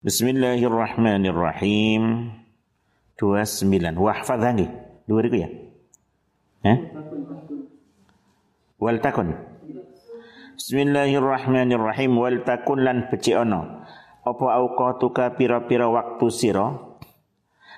Bismillahirrahmanirrahim. 0.00 2.32
29. 3.20 4.00
Wahfadha 4.00 4.56
nggih. 4.56 4.72
Dua 5.04 5.20
riku 5.20 5.44
ya? 5.44 5.52
Eh? 6.64 6.88
Wal 8.80 8.96
takun. 9.04 9.36
Bismillahirrahmanirrahim. 10.56 12.16
Wal 12.16 12.40
takun 12.48 12.80
lan 12.80 13.12
becik 13.12 13.44
ono. 13.44 13.84
Apa 14.24 14.46
auqatuka 14.64 15.36
pira-pira 15.36 15.92
waktu 15.92 16.32
sira 16.32 16.96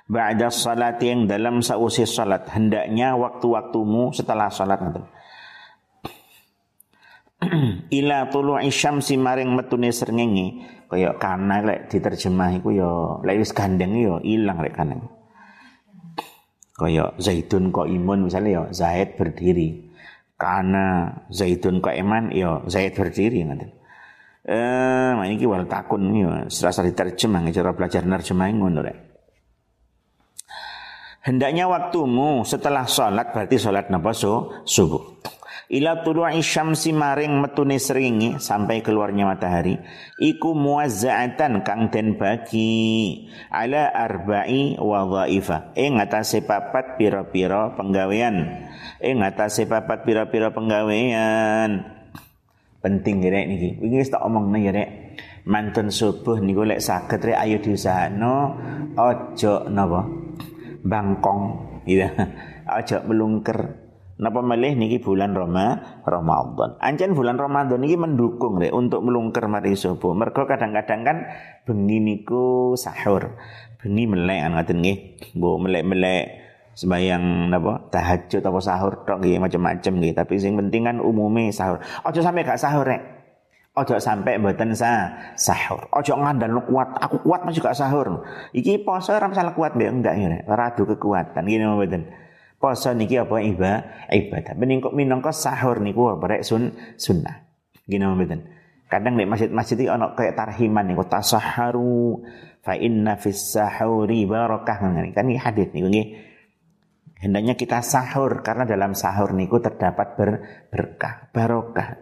ba'da 0.07 0.47
salat 0.47 1.03
yang 1.03 1.27
dalam 1.27 1.59
sausi 1.59 2.07
salat 2.07 2.47
hendaknya 2.55 3.19
waktu-waktumu 3.19 4.15
setelah 4.15 4.47
salat 4.47 4.79
nanti. 4.79 5.03
ila 7.99 8.27
tulu'i 8.31 8.69
syamsi 8.71 9.19
maring 9.19 9.51
metune 9.53 9.89
srengenge. 9.91 10.47
Kaya 10.87 11.17
kana 11.17 11.65
lek 11.65 11.89
diterjemah 11.89 12.61
iku 12.61 12.69
ya 12.69 12.91
lek 13.25 13.41
wis 13.41 13.51
gandeng 13.51 13.97
ya 13.97 14.21
ilang 14.21 14.61
lek 14.61 14.77
kana 14.77 15.01
kaya 16.73 17.13
zaitun 17.21 17.69
kok 17.69 17.85
imun 17.85 18.25
misalnya 18.29 18.49
ya 18.49 18.63
zaid 18.73 19.17
berdiri. 19.17 19.93
Kana 20.37 21.21
zaitun 21.29 21.79
kok 21.79 21.93
iman 21.93 22.33
ya 22.33 22.65
zaid 22.65 22.97
berdiri 22.97 23.45
nanti 23.45 23.69
eh 24.43 25.09
nah 25.15 25.23
iki 25.23 25.47
wal 25.47 25.63
takun 25.71 26.11
ya 26.11 26.51
serasa 26.51 26.83
diterjemah 26.83 27.47
cara 27.53 27.71
belajar 27.71 28.03
nerjemah 28.03 28.47
ngono 28.51 28.81
rek. 28.83 28.97
Hendaknya 31.23 31.71
waktumu 31.71 32.43
setelah 32.43 32.83
sholat 32.83 33.31
berarti 33.31 33.55
sholat 33.55 33.87
napa 33.87 34.11
so, 34.11 34.59
subuh 34.67 35.23
ila 35.73 36.05
tulu'i 36.05 36.43
syamsi 36.43 36.93
maring 36.93 37.41
metune 37.41 37.81
seringi 37.81 38.37
sampai 38.37 38.85
keluarnya 38.85 39.25
matahari. 39.25 39.79
Iku 40.21 40.53
muwazza'atan 40.53 41.65
kang 41.65 41.89
den 41.89 42.19
bagi. 42.19 43.25
Ala 43.49 43.89
arba'i 43.89 44.77
wadhaifa 44.77 45.73
ing 45.73 45.97
atase 45.97 46.45
papat 46.45 46.99
pira-pira 46.99 47.73
penggawean. 47.73 48.67
Ing 49.01 49.25
atase 49.25 49.65
papat 49.65 50.05
pira-pira 50.05 50.53
penggawean. 50.53 51.89
Penting 52.83 53.23
rek 53.23 53.45
niki. 53.47 53.69
Wingi 53.79 54.03
tak 54.11 54.21
omongne 54.21 54.59
ya 54.59 54.71
rek. 54.75 54.89
Mantun 55.43 55.91
subuh 55.91 56.39
niku 56.39 56.63
lek 56.63 56.79
saged 56.79 57.19
rek 57.19 57.39
ayo 57.39 57.59
diusahano 57.59 58.35
ojo 58.95 59.67
napa? 59.71 60.07
Bangkong. 60.83 61.41
Gitu 61.83 62.07
ojo 62.79 62.97
melungker 63.07 63.82
Napa 64.23 64.39
melih 64.39 64.79
niki 64.79 65.03
bulan 65.03 65.35
Roma 65.35 65.99
Ramadan. 66.07 66.79
Ancen 66.79 67.11
bulan 67.11 67.35
Ramadan 67.35 67.83
niki 67.83 67.99
mendukung 67.99 68.55
deh 68.55 68.71
untuk 68.71 69.03
melungker 69.03 69.51
mari 69.51 69.75
subuh. 69.75 70.15
Mergo 70.15 70.47
kadang-kadang 70.47 71.03
kan 71.03 71.17
bengi 71.67 71.99
niku 71.99 72.71
sahur. 72.79 73.35
Bengi 73.83 74.07
melek 74.07 74.39
an 74.39 74.55
ngoten 74.55 74.79
nggih. 74.79 74.97
Bu 75.35 75.59
melek-melek 75.59 76.39
sembayang 76.71 77.51
napa 77.51 77.91
tahajud 77.91 78.39
atau 78.39 78.63
sahur 78.63 79.03
tok 79.03 79.19
nggih 79.19 79.43
macam-macam 79.43 79.93
nggih. 79.99 80.15
Tapi 80.15 80.33
sing 80.39 80.55
penting 80.55 80.87
kan 80.87 81.03
umume 81.03 81.51
sahur. 81.51 81.83
Ojo 82.07 82.23
sampai 82.23 82.47
gak 82.47 82.63
sahur 82.63 82.87
rek. 82.87 83.03
Ojo 83.75 83.99
sampai 83.99 84.39
mboten 84.39 84.71
sa 84.71 85.19
sahur. 85.35 85.83
Ojo 85.91 86.15
ngandel 86.15 86.63
kuat. 86.63 86.95
Aku 86.95 87.19
kuat 87.27 87.43
masih 87.43 87.59
gak 87.59 87.75
sahur. 87.75 88.23
Iki 88.55 88.87
poso 88.87 89.11
ora 89.11 89.27
kuat 89.51 89.75
mbek 89.75 89.89
enggak 89.91 90.15
ya. 90.15 90.47
Radu 90.47 90.87
kekuatan 90.87 91.43
gini 91.43 91.67
mboten 91.67 92.22
poso 92.63 92.95
niki 92.95 93.19
apa 93.19 93.43
ibadah. 93.43 94.07
Ibadah 94.07 94.55
meningkok 94.55 94.95
minangka 94.95 95.35
sahur 95.35 95.83
niku 95.83 96.15
apa 96.15 96.39
rek 96.39 96.47
sun 96.47 96.71
sunnah? 96.95 97.43
Gini 97.83 98.07
mboten. 98.07 98.47
Kadang 98.87 99.19
nek 99.19 99.27
masjid-masjid 99.27 99.75
iki 99.83 99.91
ana 99.91 100.15
kayak 100.15 100.39
tarhiman 100.39 100.87
niku 100.87 101.03
tasahharu 101.03 102.23
fa 102.63 102.79
inna 102.79 103.19
fis 103.19 103.51
sahuri 103.51 104.23
barakah. 104.23 104.79
Ngene. 104.79 105.11
Kan 105.11 105.27
ini 105.27 105.35
hadis 105.35 105.75
niku 105.75 105.91
nggih. 105.91 106.07
Hendaknya 107.19 107.59
kita 107.59 107.83
sahur 107.83 108.39
karena 108.39 108.63
dalam 108.63 108.95
sahur 108.95 109.35
niku 109.35 109.59
terdapat 109.59 110.07
ber, 110.15 110.29
berkah 110.71 111.27
barokah. 111.35 111.99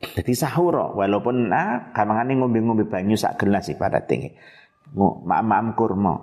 Jadi 0.00 0.32
sahur 0.32 0.96
walaupun 0.96 1.52
ah 1.52 1.92
kamangane 1.92 2.40
ngombe-ngombe 2.40 2.88
banyu 2.88 3.20
sak 3.20 3.36
gelas 3.36 3.68
sih 3.68 3.76
pada 3.76 4.00
tinggi 4.08 4.32
maam-maam 4.96 5.76
kurma. 5.76 6.16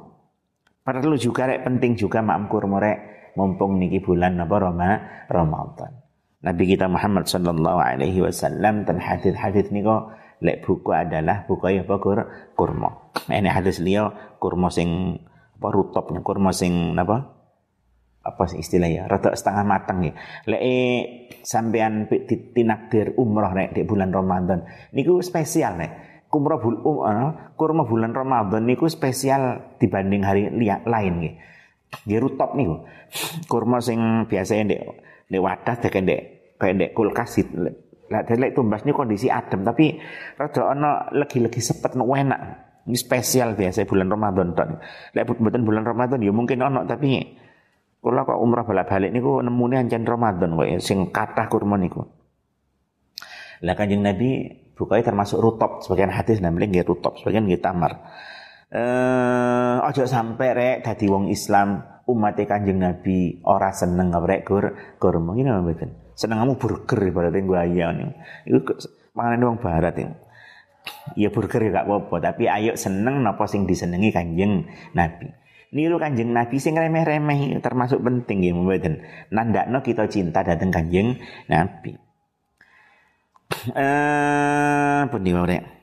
Perlu 0.81 1.13
juga 1.19 1.45
rek 1.45 1.61
penting 1.67 1.93
juga 1.93 2.25
maam 2.25 2.49
kurma 2.49 2.81
rek 2.81 3.16
mumpung 3.37 3.77
niki 3.77 4.01
bulan 4.01 4.41
apa 4.41 4.55
Roma 4.57 4.89
Ramadan. 5.29 5.93
Nabi 6.41 6.63
kita 6.73 6.89
Muhammad 6.89 7.29
sallallahu 7.29 7.77
alaihi 7.77 8.25
wasallam 8.25 8.89
dan 8.89 8.97
hadis-hadis 8.97 9.69
niko 9.69 10.09
lek 10.41 10.65
buku 10.65 10.89
adalah 10.93 11.45
buku 11.45 11.77
apa 11.81 11.95
kur 12.01 12.19
kurma. 12.57 13.13
Ini 13.29 13.49
hadis 13.49 13.77
liya 13.77 14.09
kurma 14.41 14.73
sing 14.73 15.21
apa 15.57 15.67
rutopnya 15.69 16.21
kurma 16.25 16.49
sing 16.53 16.97
apa 16.97 17.37
apa 18.27 18.43
istilahnya 18.53 19.07
rada 19.07 19.31
setengah 19.33 19.63
matang 19.63 20.03
ya 20.03 20.13
lek 20.45 20.61
eh, 20.61 21.01
sampean 21.47 22.11
tinakdir 22.53 23.15
umroh 23.15 23.55
nek 23.55 23.71
di 23.71 23.87
bulan 23.87 24.11
Ramadan 24.11 24.67
niku 24.91 25.23
spesial 25.23 25.79
nek 25.79 25.91
kurma 26.27 26.59
bul 26.59 26.75
um, 26.83 27.07
uh, 27.07 27.55
kurma 27.55 27.87
bulan 27.87 28.11
Ramadan 28.11 28.67
niku 28.67 28.91
spesial 28.91 29.73
dibanding 29.79 30.27
hari 30.27 30.51
lain 30.83 31.13
nggih 31.23 31.35
Nggih 32.05 32.19
rutop 32.19 32.55
niku. 32.55 32.83
Kurma 33.47 33.79
sing 33.79 34.27
biasa 34.27 34.59
ndek 34.63 34.81
ndek 35.27 35.41
wadah 35.43 35.75
dek 35.79 35.95
ndek 36.03 36.21
kayak 36.59 36.73
ndek 36.75 36.89
kulkas 36.95 37.39
lah 38.07 38.23
lek 38.23 38.55
tumbas 38.55 38.87
ini 38.87 38.95
kondisi 38.95 39.27
adem 39.27 39.67
tapi 39.67 39.99
rada 40.39 40.71
ana 40.71 41.11
legi-legi 41.11 41.59
sepet 41.59 41.95
enak. 41.95 42.41
Ini 42.87 42.95
spesial 42.95 43.51
biasa 43.59 43.83
bulan 43.83 44.07
Ramadan 44.07 44.55
tok. 44.55 44.79
Lek 45.11 45.27
mboten 45.27 45.67
bulan 45.67 45.83
Ramadan 45.83 46.23
ya 46.23 46.31
mungkin 46.31 46.63
ana 46.63 46.87
tapi 46.87 47.19
kula 47.99 48.23
kok 48.23 48.39
umrah 48.39 48.63
balik-balik 48.63 49.11
niku 49.11 49.43
nemune 49.43 49.75
ancen 49.75 50.07
Ramadan 50.07 50.55
kok 50.55 50.67
ya 50.71 50.79
sing 50.79 51.11
kathah 51.11 51.51
kurma 51.51 51.75
niku. 51.75 52.07
Lah 53.67 53.75
Kanjeng 53.75 54.05
Nabi 54.05 54.47
bukai 54.77 55.03
termasuk 55.03 55.41
rutop 55.41 55.83
sebagian 55.83 56.13
hadis 56.13 56.39
namanya 56.39 56.69
nggih 56.69 56.85
rutop 56.87 57.17
sebagian 57.19 57.49
nggih 57.49 57.59
tamar 57.59 57.97
eh 58.67 59.77
ojo 59.79 60.03
sampai 60.03 60.47
rek 60.51 60.77
dadi 60.83 61.07
wong 61.07 61.31
Islam 61.31 61.79
umat 62.07 62.39
Kanjeng 62.39 62.79
Nabi 62.79 63.43
ora 63.43 63.71
seneng 63.75 64.11
rek 64.11 64.47
gur 64.47 64.75
kurma 64.99 65.35
ngene 65.35 65.59
mboten. 65.59 65.89
Seneng 66.17 66.41
kamu 66.41 66.57
burger 66.57 66.99
ibaratnya 67.13 67.45
gue 67.45 67.59
ayam. 67.61 68.09
Itu 68.47 68.73
panganan 69.13 69.53
wong 69.53 69.57
barat 69.61 69.95
ini. 70.01 70.15
Ya 71.13 71.29
burger 71.29 71.61
ya 71.61 71.83
gak 71.83 71.85
apa-apa, 71.85 72.31
tapi 72.31 72.47
ayo 72.47 72.73
seneng 72.79 73.21
napa 73.21 73.45
sing 73.45 73.69
disenengi 73.69 74.09
Kanjeng 74.09 74.65
Nabi. 74.95 75.29
Niru 75.75 75.99
Kanjeng 75.99 76.31
Nabi 76.31 76.57
sing 76.57 76.79
remeh-remeh 76.79 77.59
termasuk 77.59 78.01
penting 78.01 78.39
ya 78.41 78.55
mboten. 78.55 79.03
Nandakno 79.29 79.83
kita 79.83 80.09
cinta 80.09 80.41
dateng 80.41 80.73
Kanjeng 80.73 81.19
Nabi. 81.51 81.93
Eh, 83.77 85.01
pundi 85.11 85.31
rek? 85.35 85.76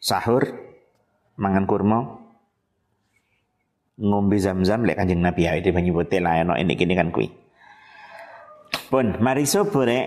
Sahur 0.00 0.48
mangan 1.36 1.68
kurma 1.68 2.18
ngombe 4.00 4.40
zam-zam 4.40 4.88
lek 4.88 4.96
Kanjeng 4.96 5.20
Nabi 5.20 5.44
ya 5.44 5.60
itu 5.60 5.70
banyu 5.70 5.92
putih 5.92 6.24
lah 6.24 6.40
ono 6.40 6.56
ini 6.56 6.72
kini 6.72 6.96
kan 6.96 7.12
kui 7.12 7.28
pun 8.90 9.22
mari 9.22 9.46
subuh 9.46 9.86
rek. 9.86 10.06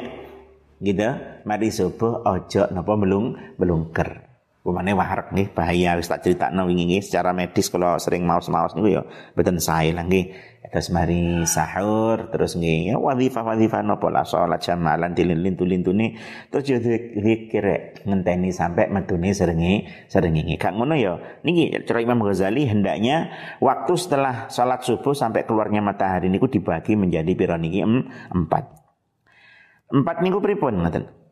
Gitu. 0.84 1.10
Mari 1.48 1.72
subuh 1.72 2.28
ojo 2.28 2.68
napa 2.76 2.94
melung 3.00 3.40
melungker 3.56 4.33
Umane 4.64 4.96
warak 4.96 5.36
nih 5.36 5.52
bahaya 5.52 6.00
wis 6.00 6.08
tak 6.08 6.24
critakno 6.24 6.64
wingi 6.64 6.88
nggih 6.88 7.04
secara 7.04 7.36
medis 7.36 7.68
kalau 7.68 8.00
sering 8.00 8.24
maus-maus 8.24 8.72
niku 8.80 8.96
ya 8.96 9.04
mboten 9.36 9.60
lah 9.60 10.08
nggih. 10.08 10.56
Terus 10.72 10.88
mari 10.88 11.44
sahur 11.44 12.32
terus 12.32 12.56
nggih 12.56 12.90
ya 12.90 12.96
wadhifah 12.96 13.44
wadhifah 13.44 13.84
napa 13.84 14.08
lah 14.08 14.24
salat 14.24 14.64
jamalan 14.64 15.12
tilin-lintune 15.12 16.16
terus 16.48 16.64
yo 16.72 16.80
zikir 16.80 18.00
ngenteni 18.08 18.56
sampai 18.56 18.88
metune 18.88 19.36
serengi 19.36 19.84
serengi. 20.08 20.56
Kak 20.56 20.80
ngono 20.80 20.96
ya 20.96 21.20
niki 21.44 21.84
cara 21.84 22.00
Imam 22.00 22.24
Ghazali 22.24 22.64
hendaknya 22.64 23.36
waktu 23.60 24.00
setelah 24.00 24.48
salat 24.48 24.88
subuh 24.88 25.12
sampai 25.12 25.44
keluarnya 25.44 25.84
matahari 25.84 26.32
niku 26.32 26.48
dibagi 26.48 26.96
menjadi 26.96 27.36
pira 27.36 27.60
niki 27.60 27.84
empat. 28.32 28.64
Empat 29.92 30.24
niku 30.24 30.40
pripun 30.40 30.88
ngoten? 30.88 31.23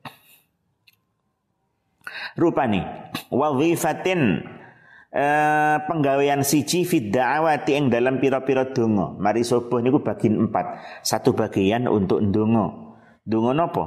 Rupane 2.40 2.84
wazifatin 3.32 4.44
eh, 5.12 5.78
penggawean 5.86 6.42
siji 6.42 6.88
fid 6.88 7.12
da'awati 7.12 7.76
ing 7.76 7.92
dalam 7.92 8.18
pira-pira 8.18 8.72
donga. 8.72 9.16
Mari 9.20 9.44
subuh 9.44 9.84
niku 9.84 10.00
bagian 10.02 10.48
empat. 10.48 10.66
Satu 11.04 11.36
bagian 11.36 11.86
untuk 11.92 12.24
ndonga. 12.24 12.72
Ndonga 13.28 13.52
napa? 13.54 13.84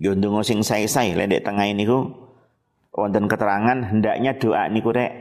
Ya 0.00 0.16
ndonga 0.16 0.42
sing 0.42 0.64
sae-sae 0.66 1.14
lek 1.14 1.46
tengah 1.46 1.70
niku 1.70 2.10
wonten 2.94 3.26
keterangan 3.26 3.90
hendaknya 3.90 4.38
doa 4.38 4.70
niku 4.70 4.94
rek 4.94 5.12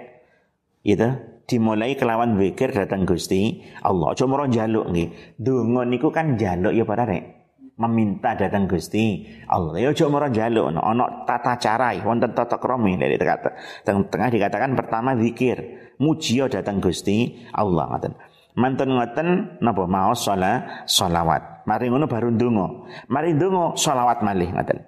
gitu 0.86 1.10
dimulai 1.50 1.98
kelawan 1.98 2.38
zikir 2.40 2.72
datang 2.72 3.04
Gusti 3.04 3.62
Allah. 3.84 4.16
Aja 4.16 4.26
moro 4.26 4.48
njaluk 4.48 4.90
nggih. 4.90 5.10
Donga 5.38 5.84
niku 5.84 6.10
kan 6.10 6.40
njaluk 6.40 6.74
ya 6.74 6.88
para 6.88 7.04
rek. 7.04 7.43
Meminta 7.88 8.34
datang 8.40 8.66
Gusti 8.66 9.28
Allah. 9.52 9.80
Ya 9.80 9.90
aja 9.92 10.08
mara 10.08 10.32
njaluk 10.32 10.72
ono 10.72 10.82
ana 10.82 11.28
tata 11.28 11.60
cara 11.60 11.92
wonten 12.00 12.32
tata 12.32 12.58
krama 12.58 12.88
lek 12.88 13.20
kata 13.20 13.50
tengah 13.84 14.30
dikatakan 14.32 14.74
pertama 14.80 15.20
zikir, 15.20 15.92
muji 16.00 16.44
datang 16.48 16.80
Gusti 16.80 17.48
Allah 17.52 17.92
ngoten. 17.92 18.14
Mantun 18.54 18.90
ngoten 18.94 19.28
napa 19.66 19.84
maos 19.90 20.22
sholat 20.22 20.86
sholawat. 20.86 21.66
Mari 21.66 21.90
ngono 21.90 22.06
baru 22.06 22.30
ndonga. 22.30 22.68
Mari 23.10 23.34
ndonga 23.34 23.74
sholawat 23.74 24.22
malih 24.22 24.54
ngoten. 24.54 24.80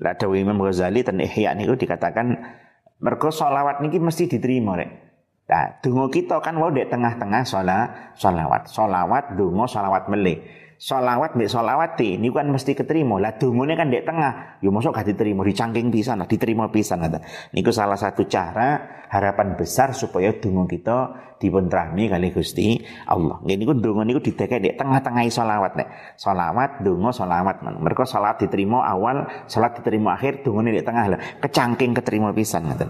Lah 0.00 0.16
dawuh 0.16 0.34
Imam 0.34 0.58
Ghazali 0.58 1.04
ten 1.06 1.20
Ihya 1.20 1.54
niku 1.54 1.76
dikatakan 1.76 2.34
mergo 2.98 3.30
sholawat 3.30 3.84
niki 3.84 4.02
mesti 4.02 4.26
diterima 4.26 4.74
rek. 4.74 4.90
Nah, 5.50 5.82
donga 5.82 6.06
kita 6.14 6.38
kan 6.38 6.54
wau 6.62 6.70
dek 6.70 6.90
tengah-tengah 6.90 7.42
sholat 7.42 7.86
sholawat. 8.18 8.70
Sholawat 8.70 9.34
donga 9.38 9.66
sholawat 9.66 10.06
melih 10.10 10.38
solawat 10.80 11.36
mbek 11.36 11.52
solawati 11.52 12.16
ini 12.16 12.32
kan 12.32 12.48
mesti 12.48 12.72
keterima. 12.72 13.20
Lah 13.20 13.36
dungune 13.36 13.76
kan 13.76 13.92
di 13.92 14.00
tengah. 14.00 14.64
Yo 14.64 14.72
mosok 14.72 14.96
gak 14.96 15.12
diterima. 15.12 15.44
Dicangking 15.44 15.92
pisan 15.92 16.24
lah 16.24 16.26
diterima 16.26 16.72
pisan 16.72 17.04
ada 17.04 17.20
niku 17.52 17.68
salah 17.68 18.00
satu 18.00 18.24
cara 18.24 19.04
harapan 19.12 19.60
besar 19.60 19.92
supaya 19.92 20.32
dungo 20.40 20.64
kita 20.64 21.28
dipun 21.36 21.68
kali 21.68 22.32
Gusti 22.32 22.80
Allah. 23.04 23.44
Nggih 23.44 23.56
niku 23.60 23.72
donga 23.76 24.08
niku 24.08 24.24
didekek 24.24 24.60
di 24.64 24.72
tengah-tengah 24.72 25.28
solawat 25.28 25.72
nek. 25.76 25.88
Solawat 26.16 26.80
donga 26.80 27.12
solawat 27.12 27.60
mereka 27.60 28.08
solawat 28.08 28.40
diterima 28.40 28.80
awal 28.88 29.28
salat 29.44 29.76
diterima 29.76 30.16
akhir 30.16 30.40
dungune 30.40 30.72
di 30.72 30.80
tengah 30.80 31.04
lah. 31.12 31.20
Kecangking 31.44 31.92
keterima 31.92 32.32
pisan 32.32 32.72
ngoten. 32.72 32.88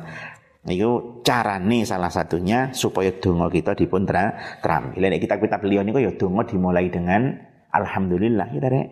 Itu 0.61 1.25
carane 1.27 1.89
salah 1.89 2.13
satunya 2.13 2.71
supaya 2.71 3.11
donga 3.19 3.51
kita 3.51 3.75
dipun 3.75 4.07
terambil. 4.07 5.03
Nek 5.03 5.19
kitab-kitab 5.19 5.59
beliau 5.59 5.83
niku 5.83 5.99
ya 5.99 6.15
donga 6.15 6.47
dimulai 6.47 6.87
dengan 6.87 7.50
Alhamdulillah 7.71 8.47
kita 8.51 8.69
rek. 8.69 8.89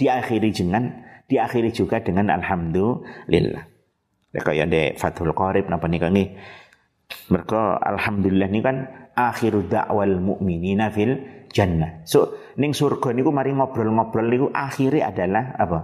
Diakhiri 0.00 0.48
dengan 0.54 0.84
diakhiri 1.28 1.70
juga 1.70 2.00
dengan 2.00 2.32
alhamdulillah. 2.32 3.64
Ya 4.30 4.40
kaya 4.40 4.64
de 4.66 4.94
Fathul 4.94 5.34
Qarib 5.34 5.66
napa 5.66 5.90
nika 5.90 6.08
nggih. 6.08 6.34
Mereka 7.30 7.82
alhamdulillah 7.82 8.46
ini 8.46 8.60
kan 8.62 8.76
akhiru 9.18 9.66
da'wal 9.66 10.22
mu'minina 10.22 10.94
fil 10.94 11.46
jannah. 11.50 12.06
So 12.06 12.38
ning 12.54 12.70
surga 12.70 13.10
niku 13.10 13.34
mari 13.34 13.50
ngobrol-ngobrol 13.50 14.26
niku 14.30 14.46
akhirnya 14.54 15.10
adalah 15.10 15.44
apa? 15.58 15.78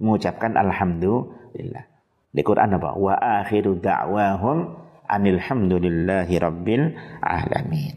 Mengucapkan 0.00 0.56
alhamdulillah. 0.56 1.84
Di 2.32 2.40
Quran 2.40 2.80
apa? 2.80 2.96
Wa 2.96 3.14
akhiru 3.44 3.76
da'wahum 3.78 4.58
anilhamdulillahi 5.04 6.34
rabbil 6.40 6.96
alamin. 7.20 7.94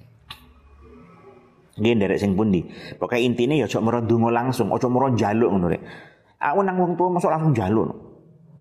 Nggih 1.75 1.93
nderek 1.99 2.19
sing 2.19 2.39
pundi. 2.39 2.63
Pokoke 2.95 3.19
intine 3.19 3.59
ya 3.59 3.67
aja 3.67 3.83
mero 3.83 3.99
ndonga 3.99 4.31
langsung, 4.31 4.71
aja 4.71 4.87
mero 4.87 5.11
njaluk 5.11 5.49
ngono 5.51 5.67
rek. 5.67 5.81
Aku 6.39 6.59
nang 6.63 6.75
wong 6.79 6.91
tuwa 6.95 7.19
masuk 7.19 7.31
langsung 7.31 7.51
njaluk. 7.51 7.87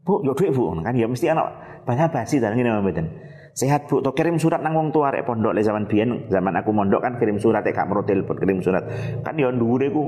Bu, 0.05 0.21
yo 0.21 0.37
dhuwit 0.37 0.53
Bu, 0.53 0.75
kan 0.85 0.93
ya 0.99 1.09
mesti 1.09 1.33
ana 1.33 1.49
banyak 1.87 2.13
basi 2.13 2.43
ta 2.43 2.51
ngene 2.51 2.83
mboten. 2.83 3.07
Sehat 3.55 3.87
Bu, 3.87 4.03
to 4.03 4.11
kirim 4.13 4.37
surat 4.37 4.61
nang 4.61 4.75
wong 4.75 4.91
tua 4.91 5.15
rek 5.15 5.25
pondok 5.25 5.55
le 5.55 5.63
zaman 5.63 5.87
biyen, 5.87 6.27
zaman 6.27 6.59
aku 6.59 6.75
mondok 6.75 7.01
kan 7.01 7.13
kirim 7.23 7.39
surat 7.39 7.63
eh 7.65 7.71
gak 7.71 7.87
perlu 7.87 8.03
telepon, 8.03 8.35
kirim 8.35 8.59
surat. 8.59 8.83
Kan 9.23 9.39
ya 9.39 9.55
dhuwure 9.55 9.87
ku 9.95 10.05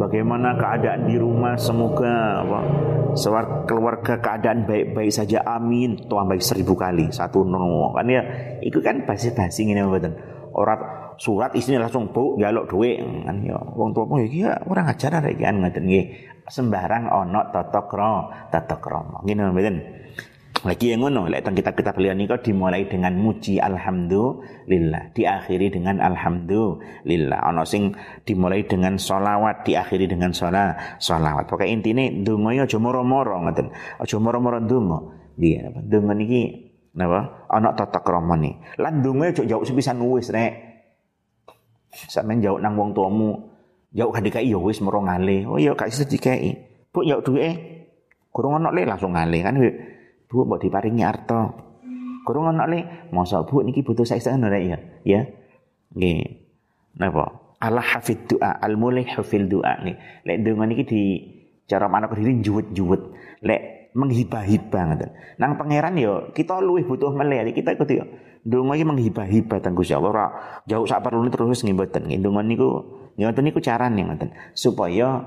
bagaimana 0.00 0.56
keadaan 0.56 1.06
di 1.06 1.20
rumah 1.20 1.54
semoga 1.60 2.42
apa 2.42 2.60
sewar 3.12 3.68
keluarga 3.68 4.18
keadaan 4.18 4.64
baik-baik 4.64 5.12
saja 5.12 5.44
amin 5.44 6.08
tuh 6.08 6.24
baik 6.24 6.40
seribu 6.40 6.72
kali 6.72 7.12
satu 7.12 7.44
nono 7.44 7.92
kan 7.92 8.08
ya 8.08 8.22
itu 8.64 8.80
kan 8.80 9.04
basi-basi 9.04 9.68
ngene 9.68 9.84
mboten 9.84 10.12
orang 10.54 10.80
surat 11.16 11.52
isinya 11.56 11.88
langsung 11.88 12.12
bu 12.12 12.36
jaluk 12.40 12.68
duit. 12.68 13.00
Kan 13.00 13.44
ya 13.44 13.56
wong 13.56 13.92
tua 13.96 14.04
ya 14.22 14.26
iya 14.28 14.52
orang 14.68 14.88
ajar 14.92 15.20
rek 15.20 15.40
kan 15.40 15.60
ngaten 15.60 15.84
nggih. 15.84 16.06
Sembarang 16.48 17.08
ono 17.08 17.48
tata 17.54 17.86
kro 17.86 18.28
tata 18.50 18.76
krama 18.82 19.22
ngene 19.24 19.52
mboten? 19.54 19.76
Lagi 20.62 20.94
yang 20.94 21.02
ngono 21.02 21.26
lek 21.26 21.42
teng 21.42 21.58
kitab-kitab 21.58 21.98
beliau 21.98 22.14
niku 22.14 22.38
dimulai 22.38 22.86
dengan 22.86 23.18
muji 23.18 23.58
alhamdulillah 23.58 25.10
diakhiri 25.10 25.74
dengan 25.74 25.98
alhamdulillah. 25.98 27.50
Ono 27.50 27.66
sing 27.66 27.90
dimulai 28.22 28.62
dengan 28.62 28.94
solawat 28.94 29.66
diakhiri 29.66 30.06
dengan 30.06 30.30
sholat 30.30 31.02
solawat 31.02 31.50
pokoknya 31.50 31.82
intine 31.82 32.04
ndonga 32.22 32.62
aja 32.62 32.78
moro-moro 32.78 33.42
ngoten 33.42 33.74
aja 33.74 34.16
moro-moro 34.22 34.62
ndonga. 34.62 34.98
Nggih 35.34 35.82
ndonga 35.90 36.14
niki 36.14 36.71
napa 36.92 37.48
ana 37.48 37.72
tata 37.72 38.04
lan 38.78 38.94
ndonga 39.00 39.32
aja 39.32 39.42
jauh 39.48 39.64
sepisan 39.64 40.00
wis 40.04 40.28
rek 40.28 40.72
Sampeyan 41.92 42.40
jauh 42.40 42.58
nang 42.58 42.72
wong 42.72 42.96
tuamu, 42.96 43.36
jauh 43.92 44.08
kan 44.08 44.24
dikai 44.24 44.48
ya 44.48 44.56
wis 44.56 44.80
moro 44.80 45.04
ngale. 45.04 45.44
Oh 45.44 45.60
ya 45.60 45.76
gak 45.76 45.92
iso 45.92 46.08
dikai. 46.08 46.56
Bu 46.88 47.04
jauh 47.04 47.20
duwe. 47.20 47.52
Kurang 48.32 48.64
ono 48.64 48.72
le 48.72 48.88
langsung 48.88 49.12
ngale 49.12 49.38
kan. 49.44 49.60
Bu 50.24 50.48
mbok 50.48 50.60
diparingi 50.64 51.04
arta. 51.04 51.52
Kurang 52.24 52.56
ono 52.56 52.64
le, 52.64 53.12
masa 53.12 53.44
Bu 53.44 53.60
niki 53.60 53.84
butuh 53.84 54.08
saestu 54.08 54.32
rek 54.32 54.62
ya. 54.64 54.78
Ya. 55.04 55.20
Nggih. 55.92 56.40
Napa? 56.96 57.24
Allah 57.62 57.84
hafid 57.84 58.26
doa, 58.26 58.58
al 58.58 58.74
mulih 58.80 59.06
hafil 59.06 59.46
doa 59.46 59.76
nih. 59.84 60.24
Lek 60.24 60.36
donga 60.42 60.64
niki 60.66 60.84
di 60.88 61.02
cara 61.68 61.92
mana 61.92 62.08
diri 62.08 62.40
juwet-juwet. 62.40 63.02
Lek 63.44 63.62
menghibah-hibah 63.92 64.82
ngoten. 64.92 65.10
Nang 65.36 65.60
pangeran 65.60 65.94
yo 66.00 66.32
kita 66.32 66.60
luwih 66.60 66.84
butuh 66.84 67.12
meleh 67.12 67.52
kita 67.52 67.76
ikut 67.76 67.88
yo. 67.92 68.04
Donga 68.42 68.74
iki 68.74 68.82
menghibah-hibah 68.82 69.62
teng 69.62 69.78
Gusti 69.78 69.94
Allah 69.94 70.10
ora 70.10 70.26
jauh 70.66 70.82
sak 70.82 71.06
perlu 71.06 71.22
terus 71.30 71.62
nggih 71.62 71.76
mboten. 71.76 72.10
Donga 72.18 72.42
niku 72.42 72.68
ngoten 73.14 73.44
niku 73.44 73.60
carane 73.62 74.02
ngoten 74.02 74.30
supaya 74.56 75.22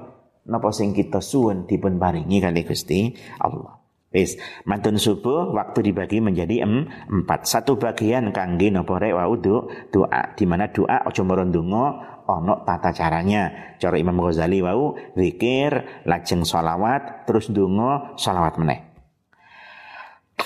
napa 0.46 0.70
sing 0.76 0.92
kita 0.92 1.24
suwun 1.24 1.66
dipun 1.70 1.96
paringi 1.98 2.44
kali 2.44 2.68
Gusti 2.68 3.14
Allah. 3.40 3.86
Wis, 4.16 4.40
mantun 4.64 4.96
subuh 4.96 5.52
waktu 5.52 5.92
dibagi 5.92 6.24
menjadi 6.24 6.64
em, 6.64 6.88
empat. 6.88 7.52
Satu 7.52 7.76
bagian 7.76 8.32
kangge 8.32 8.72
napa 8.72 8.96
rek 8.96 9.12
wau 9.12 9.36
doa. 9.36 10.32
Di 10.40 10.48
mana 10.48 10.72
doa 10.72 11.04
aja 11.04 11.20
merondonga 11.20 12.15
ono 12.27 12.66
tata 12.66 12.92
caranya. 12.92 13.75
Cara 13.77 13.95
Imam 13.98 14.18
Ghazali 14.19 14.62
wau 14.62 14.98
zikir, 15.13 16.04
lajeng 16.06 16.44
sholawat, 16.44 17.30
terus 17.30 17.50
donga, 17.50 18.18
sholawat 18.18 18.57
meneh. 18.62 18.80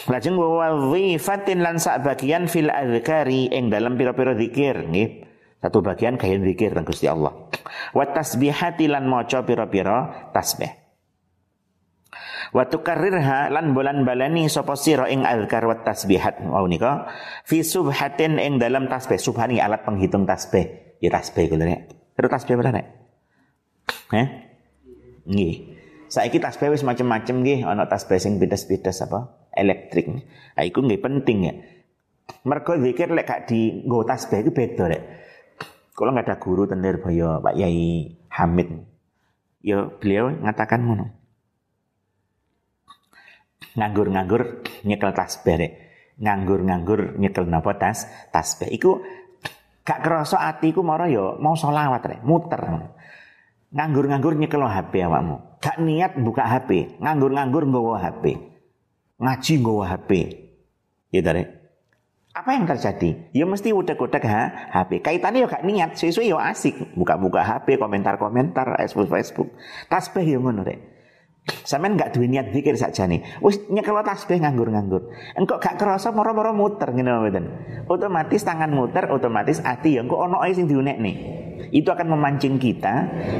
Lajeng 0.07 0.37
wa 0.37 0.63
wazifatin 0.63 1.65
lan 1.65 1.81
sak 1.81 2.05
bagian 2.05 2.45
fil 2.45 2.69
adzkari 2.69 3.49
ing 3.49 3.73
dalam 3.73 3.97
pira-pira 3.97 4.37
zikir 4.37 4.85
nggih. 4.85 5.25
Satu 5.59 5.83
bagian 5.83 6.15
kaya 6.15 6.39
zikir 6.39 6.71
teng 6.71 6.87
Gusti 6.87 7.09
Allah. 7.09 7.35
Wa 7.91 8.05
tasbihati 8.15 8.87
lan 8.87 9.11
maca 9.11 9.43
pira-pira 9.43 10.29
tasbih. 10.31 10.71
Wa 12.55 12.65
tukarrirha 12.65 13.53
lan 13.53 13.77
bulan 13.77 14.07
balani 14.07 14.49
sapa 14.49 14.73
sira 14.73 15.05
ing 15.11 15.21
azkar 15.21 15.67
wa 15.69 15.83
tasbihat 15.85 16.41
wau 16.47 16.65
nika 16.65 17.11
fi 17.45 17.61
subhatin 17.61 18.39
ing 18.39 18.57
dalam 18.57 18.87
tasbih. 18.87 19.19
Subhani 19.19 19.59
alat 19.59 19.83
penghitung 19.83 20.23
tasbih. 20.25 20.88
Ya 20.99 21.09
tasbih 21.11 21.47
kuwi 21.47 21.63
nek. 21.63 21.91
Terus 22.15 22.29
tasbih 22.31 22.55
berapa 22.59 22.75
nek? 22.75 22.87
Eh? 24.11 24.27
Nggih. 25.25 25.55
Saiki 26.09 26.41
tasbih 26.41 26.73
wis 26.73 26.83
macam-macam 26.83 27.45
nggih, 27.45 27.63
ana 27.63 27.85
tasbih 27.85 28.17
sing 28.17 28.41
bidas-bidas 28.41 29.05
apa? 29.05 29.39
elektrik. 29.59 30.07
Nah, 30.55 30.63
itu 30.63 30.79
nggak 30.79 31.01
penting 31.03 31.37
ya. 31.43 31.53
Mereka 32.45 32.79
zikir 32.79 33.09
lek 33.11 33.25
gak 33.27 33.41
di 33.49 33.83
nggo 33.83 34.05
tasbih 34.05 34.45
itu 34.45 34.51
beda 34.53 34.85
rek. 34.87 35.03
Kalau 35.91 36.15
nggak 36.15 36.27
ada 36.29 36.37
guru 36.39 36.63
tenir 36.69 37.01
boyo 37.03 37.43
Pak 37.43 37.55
Yai 37.59 38.15
Hamid, 38.31 38.69
ya 39.59 39.91
beliau 39.99 40.31
ngatakan 40.31 40.79
ngono. 40.79 41.05
Nganggur-nganggur 43.75 44.63
nyekel 44.87 45.11
tasbih 45.11 45.55
rek. 45.59 45.73
Nganggur-nganggur 46.19 47.19
nyekel 47.19 47.49
napa 47.49 47.75
tas 47.75 48.07
tasbih. 48.31 48.71
Iku 48.71 49.03
gak 49.89 50.05
kerasa 50.05 50.37
atiku 50.45 50.85
mara 50.85 51.09
ya 51.09 51.33
mau 51.41 51.57
sholawat 51.57 52.05
rek, 52.05 52.21
muter. 52.21 52.61
Nganggur-nganggur 53.73 54.37
nyekel 54.37 54.61
HP 54.61 55.01
awakmu. 55.01 55.57
Gak 55.57 55.81
niat 55.81 56.13
buka 56.21 56.45
HP, 56.45 57.01
nganggur-nganggur 57.01 57.65
nggawa 57.65 57.97
HP 58.05 58.49
ngaji 59.19 59.53
nggawa 59.59 59.83
HP. 59.95 60.11
Ya 61.11 61.21
tadi. 61.21 61.43
Apa 62.29 62.55
yang 62.55 62.65
terjadi? 62.69 63.09
Ya 63.35 63.43
mesti 63.43 63.75
udah-udah 63.75 64.21
ha, 64.23 64.43
HP. 64.71 65.03
Kaitannya 65.03 65.43
ya 65.43 65.47
gak 65.49 65.65
niat, 65.65 65.89
sesuai 65.99 66.31
ya 66.31 66.39
asik. 66.39 66.95
Buka-buka 66.95 67.43
HP, 67.43 67.75
komentar-komentar, 67.75 68.79
Facebook-Facebook. 68.79 69.49
Tasbih 69.91 70.23
ya 70.23 70.39
ngono 70.39 70.63
deh. 70.63 70.79
Sampeyan 71.65 71.99
gak 71.99 72.15
duwe 72.15 72.27
niat 72.29 72.53
zikir 72.53 72.75
saja 72.79 73.05
nih. 73.05 73.21
Wis 73.43 73.61
nyekel 73.69 73.97
tasbih 74.01 74.39
nganggur-nganggur. 74.41 75.09
Engkau 75.37 75.57
gak 75.57 75.77
kerasa 75.77 76.13
moro-moro 76.15 76.55
muter 76.55 76.89
ngene 76.93 77.11
mboten. 77.19 77.45
Otomatis 77.89 78.41
tangan 78.45 78.71
muter, 78.71 79.09
otomatis 79.09 79.61
ati 79.61 79.97
ya 79.97 80.05
engko 80.05 80.21
ono 80.21 80.41
sing 80.53 80.69
nih 80.69 81.39
itu 81.69 81.89
akan 81.91 82.17
memancing 82.17 82.57
kita 82.57 82.95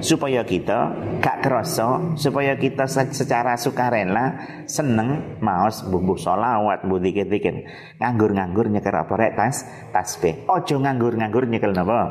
supaya 0.05 0.45
kita 0.45 0.93
gak 1.23 1.41
kerasa, 1.41 2.13
supaya 2.19 2.53
kita 2.59 2.85
secara 2.89 3.57
sukarela 3.57 4.37
seneng 4.69 5.39
maos 5.41 5.81
bumbu 5.87 6.19
solawat, 6.19 6.85
bumbu 6.85 7.01
dikit-dikit. 7.01 7.65
Nganggur-nganggur 7.97 8.69
nyekel 8.69 8.95
apa 8.95 9.13
rek 9.17 9.33
tas 9.33 9.65
tasbih. 9.95 10.45
Ojo 10.45 10.75
nganggur-nganggur 10.77 11.49
nyekel 11.49 11.73
napa? 11.73 12.01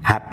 HP. 0.00 0.32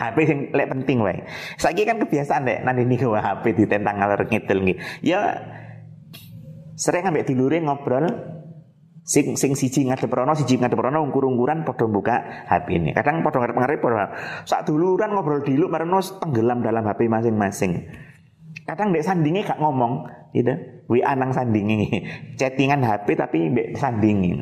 HP 0.00 0.16
sing 0.30 0.38
lek 0.56 0.68
penting 0.72 0.98
wae. 1.04 1.20
Saiki 1.60 1.84
kan 1.84 2.00
kebiasaan 2.00 2.48
dek 2.48 2.58
nanti 2.64 2.82
niku 2.88 3.12
HP 3.12 3.52
ditentang 3.56 4.00
ngalor 4.00 4.24
ngidul 4.24 4.58
nggih. 4.64 4.78
Ya 5.04 5.36
sering 6.76 7.04
ambek 7.04 7.28
dilure 7.28 7.60
ngobrol 7.60 8.08
sing 9.02 9.36
sing 9.36 9.52
siji 9.52 9.84
ngadep 9.84 10.08
rono 10.08 10.32
siji 10.32 10.56
ngadep 10.56 10.78
rono 10.78 11.04
ungkur-ungkuran 11.04 11.68
padha 11.68 11.84
buka 11.84 12.48
HP 12.48 12.66
ini. 12.80 12.90
Kadang 12.96 13.20
padha 13.20 13.44
ngarep-ngarep 13.44 13.78
padha 13.82 14.04
sak 14.48 14.64
duluran 14.64 15.12
ngobrol 15.12 15.44
diluk 15.44 15.68
marno 15.68 16.00
tenggelam 16.00 16.64
dalam 16.64 16.82
HP 16.88 17.10
masing-masing. 17.12 17.72
Kadang 18.62 18.94
dek 18.94 19.02
sandingnya 19.02 19.42
gak 19.42 19.58
ngomong, 19.58 20.06
gitu. 20.30 20.54
WA 20.86 21.18
nang 21.18 21.34
sandingi, 21.34 22.04
chattingan 22.38 22.84
HP 22.84 23.18
tapi 23.18 23.50
mbek 23.50 23.74
sandingi. 23.74 24.38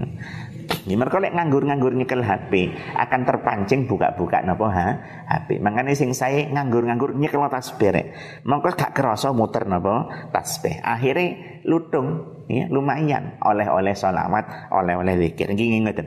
Ini 0.81 0.97
mereka 0.97 1.21
lek 1.21 1.37
nganggur-nganggur 1.37 1.93
nyekel 1.93 2.25
HP 2.25 2.73
akan 2.97 3.21
terpancing 3.29 3.85
buka-buka 3.85 4.41
nopo 4.41 4.67
ha 4.67 4.97
HP. 5.29 5.61
Makanya 5.61 5.93
sing 5.93 6.17
saya 6.17 6.49
nganggur-nganggur 6.49 7.15
nyekel 7.15 7.45
tasbih 7.53 7.91
rek. 7.93 8.07
Mengko 8.49 8.73
gak 8.73 8.97
kerasa 8.97 9.31
muter 9.31 9.69
nopo 9.69 10.09
tasbih. 10.33 10.81
Akhirnya 10.81 11.63
lutung 11.69 12.41
ya 12.49 12.67
lumayan 12.73 13.37
oleh-oleh 13.45 13.93
sholawat, 13.93 14.73
oleh-oleh 14.73 15.15
zikir. 15.21 15.53
Nggih 15.53 15.85
ngoten. 15.85 16.07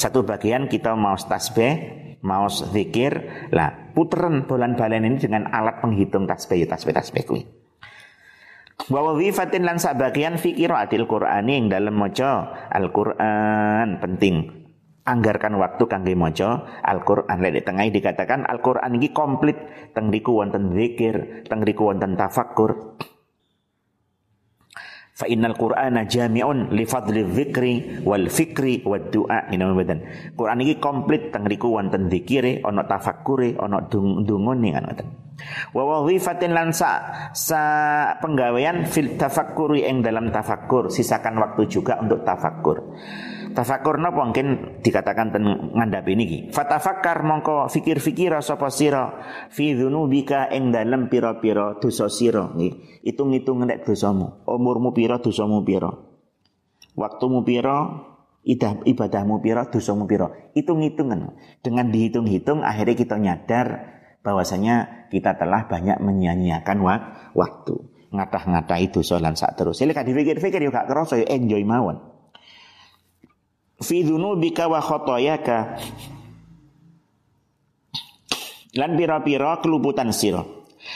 Satu 0.00 0.26
bagian 0.26 0.66
kita 0.66 0.98
mau 0.98 1.14
tasbih, 1.14 1.72
mau 2.26 2.50
zikir, 2.50 3.46
lah 3.54 3.94
puteran 3.94 4.48
bolan 4.48 4.74
balen 4.74 5.06
ini 5.06 5.20
dengan 5.20 5.46
alat 5.52 5.78
penghitung 5.78 6.26
tasbih, 6.26 6.66
tasbih 6.66 6.94
tasbih 6.96 7.22
kuwi. 7.22 7.61
Wa 8.90 9.00
wazifatin 9.04 9.62
lan 9.62 9.78
sabagian 9.78 10.40
fi 10.40 10.56
qiraatil 10.56 11.06
Qur'ani 11.06 11.52
ing 11.54 11.66
dalam 11.70 11.94
maca 11.94 12.50
Al-Qur'an 12.72 14.00
penting. 14.02 14.64
Anggarkan 15.02 15.58
waktu 15.58 15.86
kangge 15.90 16.14
maca 16.14 16.80
Al-Qur'an. 16.82 17.38
Lek 17.42 17.62
tengah 17.62 17.86
dikatakan 17.90 18.46
Al-Qur'an 18.46 18.96
iki 18.98 19.10
komplit 19.10 19.58
teng 19.94 20.10
riku 20.10 20.38
wonten 20.38 20.72
zikir, 20.74 21.46
teng 21.46 21.62
riku 21.62 21.90
wonten 21.90 22.14
tafakkur. 22.18 22.98
Fa 25.12 25.28
innal 25.28 25.52
Qur'ana 25.52 26.08
jami'un 26.08 26.72
li 26.72 26.88
fadli 26.88 27.20
dzikri 27.28 28.00
wal 28.00 28.32
fikri 28.32 28.80
wad 28.88 29.12
du'a. 29.12 29.52
Ini 29.52 29.60
badan. 29.60 30.00
Quran 30.32 30.64
iki 30.64 30.80
komplit 30.80 31.28
teng 31.28 31.44
riku 31.44 31.68
wonten 31.76 32.08
zikire, 32.08 32.64
ana 32.64 32.88
tafakkure, 32.88 33.60
ana 33.60 33.84
dungone 33.88 34.72
kan 34.72 34.84
ngoten. 34.88 35.08
Wa 35.76 35.82
wazifatin 35.84 36.56
lan 36.56 36.72
sa 36.72 36.92
penggawean 38.24 38.88
fil 38.88 39.20
tafakkuri 39.20 39.84
ing 39.84 40.00
dalam 40.00 40.32
tafakkur, 40.32 40.88
sisakan 40.88 41.44
waktu 41.44 41.68
juga 41.68 42.00
untuk 42.00 42.24
tafakkur. 42.24 42.96
Tafakkur 43.52 44.00
napa 44.00 44.24
mungkin 44.24 44.80
dikatakan 44.80 45.32
ten 45.32 45.44
ngandhap 45.46 46.08
niki. 46.08 46.52
Fatafakkar 46.52 47.24
mongko 47.24 47.68
fikir-fikir 47.68 48.32
sapa 48.40 48.72
sira 48.72 49.20
fi 49.52 49.76
dzunubika 49.76 50.48
ing 50.52 50.72
dalem 50.72 51.12
pira-pira 51.12 51.76
dosa 51.76 52.08
sira 52.08 52.52
nggih. 52.52 53.04
Hitung-hitung 53.04 53.64
nek 53.64 53.84
dosamu. 53.84 54.44
Umurmu 54.48 54.92
pira 54.96 55.20
dosamu 55.20 55.60
pira. 55.64 55.92
Waktumu 56.92 57.44
pira 57.44 58.04
ibadahmu 58.42 59.40
pira 59.40 59.68
dosamu 59.68 60.04
pira. 60.04 60.28
Hitung-hitungan. 60.52 61.36
Dengan 61.64 61.88
dihitung-hitung 61.88 62.60
akhirnya 62.66 62.96
kita 62.98 63.16
nyadar 63.16 63.66
bahwasanya 64.20 65.08
kita 65.08 65.36
telah 65.40 65.68
banyak 65.68 65.98
menyia-nyiakan 66.00 66.78
waktu 67.32 67.74
ngatah-ngatahi 68.12 68.92
dosa 68.92 69.16
lan 69.16 69.32
sak 69.32 69.56
terus. 69.56 69.80
Lek 69.80 69.96
dipikir-pikir 69.96 70.60
yo 70.60 70.70
gak 70.70 70.84
kerasa 70.84 71.16
yo 71.16 71.26
enjoy 71.26 71.64
mawon. 71.64 72.11
Fi 73.82 74.06
dzunubika 74.06 74.70
wa 74.70 74.78
khotoyaka 74.78 75.58
lan 78.78 78.90
pira-pira 78.96 79.58
keluputan 79.60 80.14
sira. 80.14 80.46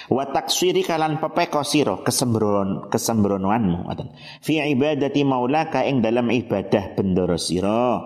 Wa 0.07 0.25
taksiri 0.31 0.83
kalan 0.83 1.19
pepeko 1.19 1.63
sira 1.67 1.99
kesembron 2.03 2.89
kesembronoanmu 2.91 3.91
ngoten. 3.91 4.09
Fi 4.43 4.63
ibadati 4.63 5.27
maulaka 5.27 5.83
ing 5.83 6.01
dalam 6.01 6.31
ibadah 6.31 6.95
bendoro 6.95 7.37
sira. 7.37 7.99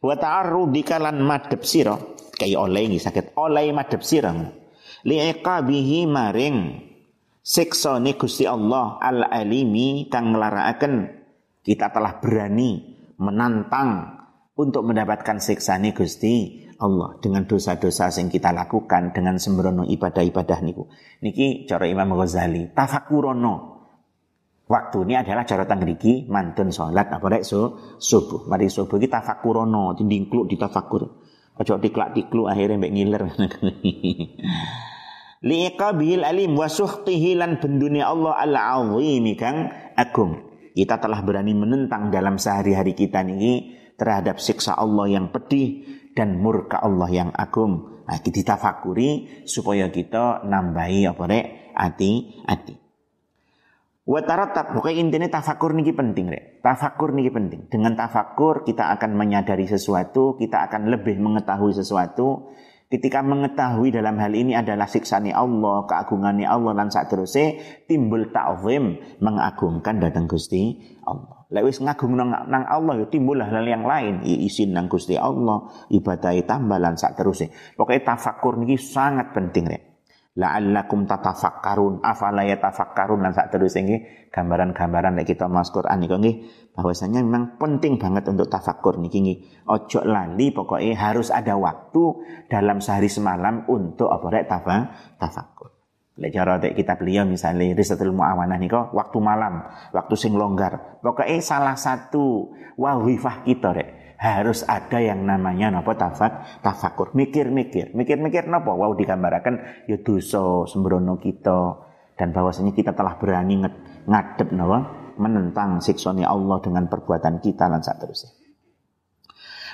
Wa 0.00 0.14
ta'arrudika 0.16 0.96
lan 0.96 1.20
madhep 1.20 1.60
sira 1.60 1.94
kaya 2.40 2.56
oleh 2.56 2.88
ini 2.88 2.96
sakit 2.96 3.36
oleh 3.36 3.68
madhep 3.76 4.00
siramu 4.00 4.48
li'iqabihi 5.04 6.08
maring 6.08 6.56
siksane 7.44 8.16
Gusti 8.16 8.48
Allah 8.48 8.96
al 8.96 9.28
alimi 9.28 10.08
kang 10.08 10.32
nglarakaken 10.32 11.20
kita 11.60 11.92
telah 11.92 12.16
berani 12.16 12.89
menantang 13.20 14.16
untuk 14.56 14.88
mendapatkan 14.88 15.36
siksane 15.36 15.92
Gusti 15.92 16.64
Allah 16.80 17.20
dengan 17.20 17.44
dosa-dosa 17.44 18.08
yang 18.16 18.32
kita 18.32 18.56
lakukan 18.56 19.12
dengan 19.12 19.36
sembrono 19.36 19.84
ibadah-ibadah 19.84 20.58
niku. 20.64 20.88
Niki 21.20 21.68
cara 21.68 21.84
Imam 21.84 22.16
Ghazali, 22.16 22.72
tafakurono. 22.72 23.76
Waktu 24.70 25.02
ini 25.02 25.18
adalah 25.18 25.44
cara 25.44 25.66
tangriki 25.66 26.30
mantun 26.30 26.72
sholat 26.72 27.12
apa 27.12 27.26
rek 27.28 27.44
so, 27.44 27.76
subuh. 28.00 28.48
Mari 28.48 28.72
subuh 28.72 28.96
kita 28.96 29.20
tafakurono, 29.20 29.92
dindingkluk 29.92 30.48
di 30.48 30.56
tafakur. 30.56 31.04
Ojo 31.60 31.76
diklak 31.76 32.16
diklu 32.16 32.48
akhirnya 32.48 32.80
mbek 32.80 32.92
ngiler. 32.96 33.22
Liqabil 35.48 36.24
alim 36.24 36.56
wa 36.56 36.68
suhtihi 36.68 37.36
lan 37.36 37.60
bendune 37.60 38.00
Allah 38.00 38.40
al-azim 38.40 39.24
kang 39.36 39.68
agung. 39.96 40.49
Kita 40.80 40.96
telah 40.96 41.20
berani 41.20 41.52
menentang 41.52 42.08
dalam 42.08 42.40
sehari-hari 42.40 42.96
kita 42.96 43.20
ini 43.20 43.76
terhadap 44.00 44.40
siksa 44.40 44.80
Allah 44.80 45.12
yang 45.12 45.28
pedih 45.28 45.84
dan 46.16 46.40
murka 46.40 46.80
Allah 46.80 47.12
yang 47.12 47.30
agung. 47.36 48.00
Nah, 48.08 48.16
kita 48.24 48.56
tafakuri 48.56 49.44
supaya 49.44 49.92
kita 49.92 50.40
nambahi 50.40 51.04
apa 51.04 51.22
rek 51.28 51.46
hati-hati. 51.76 52.80
Tarattab, 54.08 54.72
pokoknya 54.72 54.96
intinya 55.04 55.28
tafakur 55.28 55.76
niki 55.76 55.92
penting 55.92 56.32
rek. 56.32 56.64
Tafakur 56.64 57.12
niki 57.12 57.28
penting. 57.28 57.68
Dengan 57.68 57.92
tafakur 57.92 58.64
kita 58.64 58.88
akan 58.96 59.20
menyadari 59.20 59.68
sesuatu, 59.68 60.40
kita 60.40 60.64
akan 60.64 60.88
lebih 60.88 61.20
mengetahui 61.20 61.76
sesuatu. 61.76 62.56
Ketika 62.90 63.22
mengetahui 63.22 63.94
dalam 63.94 64.18
hal 64.18 64.34
ini 64.34 64.58
adalah 64.58 64.90
siksani 64.90 65.30
Allah, 65.30 65.86
keagungannya 65.86 66.42
Allah 66.42 66.74
dan 66.74 66.90
saat 66.90 67.06
terusnya 67.06 67.54
timbul 67.86 68.34
ta'zim 68.34 68.98
mengagungkan 69.22 70.02
datang 70.02 70.26
Gusti 70.26 70.74
Allah. 71.06 71.46
Lewis 71.54 71.78
ngagung 71.78 72.18
nang, 72.18 72.34
nang 72.50 72.66
Allah 72.66 72.98
ya 72.98 73.06
timbul 73.06 73.38
hal 73.38 73.62
yang 73.62 73.86
lain, 73.86 74.26
isin 74.26 74.74
nang 74.74 74.90
Gusti 74.90 75.14
Allah, 75.14 75.70
ibadah 75.86 76.34
tambah 76.42 76.82
dan 76.82 76.98
saat 76.98 77.14
terusnya. 77.14 77.54
Pokoknya 77.78 78.10
tafakur 78.10 78.58
niki 78.58 78.74
sangat 78.74 79.38
penting 79.38 79.70
rek 79.70 79.90
la'allakum 80.38 81.10
tatafakkarun 81.10 82.06
afala 82.06 82.46
yatafakkarun 82.46 83.26
dan 83.26 83.32
saat 83.34 83.50
terus 83.50 83.74
ini 83.74 84.06
gambaran-gambaran 84.30 85.18
yang 85.18 85.26
kita 85.26 85.50
mas 85.50 85.74
Quran 85.74 85.98
niku 85.98 86.22
nggih 86.22 86.36
bahwasanya 86.74 87.20
memang 87.20 87.58
penting 87.58 87.98
banget 87.98 88.30
untuk 88.30 88.46
tafakur 88.46 88.96
niki 88.96 89.18
nggih. 89.20 89.38
Ojo 89.68 90.00
lali 90.06 90.54
pokoknya 90.54 90.94
harus 90.96 91.28
ada 91.34 91.58
waktu 91.58 92.02
dalam 92.46 92.78
sehari 92.78 93.10
semalam 93.10 93.66
untuk 93.66 94.08
apa 94.08 94.26
rek 94.30 94.46
tafa 94.46 94.76
tafakur 95.20 95.80
cara 96.28 96.60
kita 96.60 97.00
beliau 97.00 97.24
misalnya 97.24 97.72
risatul 97.72 98.12
muawanah 98.12 98.60
niko 98.60 98.92
waktu 98.92 99.16
malam, 99.24 99.64
waktu 99.96 100.14
sing 100.20 100.36
longgar. 100.36 101.00
Pokoknya 101.00 101.40
salah 101.40 101.80
satu 101.80 102.52
wawifah 102.76 103.48
kita 103.48 103.72
rek 103.72 103.88
harus 104.20 104.60
ada 104.68 105.00
yang 105.00 105.24
namanya 105.24 105.72
napa 105.72 105.96
tafak 105.96 106.60
tafakur 106.60 107.16
mikir-mikir 107.16 107.96
mikir-mikir 107.96 108.44
napa? 108.52 108.76
Wow 108.76 108.92
digambarkan 108.92 109.88
ya 109.88 109.96
dosa 110.04 110.68
sembrono 110.68 111.16
kita. 111.16 111.88
Dan 112.20 112.36
bahwasanya 112.36 112.76
kita 112.76 112.92
telah 112.92 113.16
berani 113.16 113.64
ngadep 114.04 114.52
napa 114.52 114.99
menentang 115.20 115.84
siksoni 115.84 116.24
Allah 116.24 116.58
dengan 116.64 116.88
perbuatan 116.88 117.44
kita 117.44 117.68
dan 117.68 117.84
saat 117.84 118.00
terusnya 118.00 118.32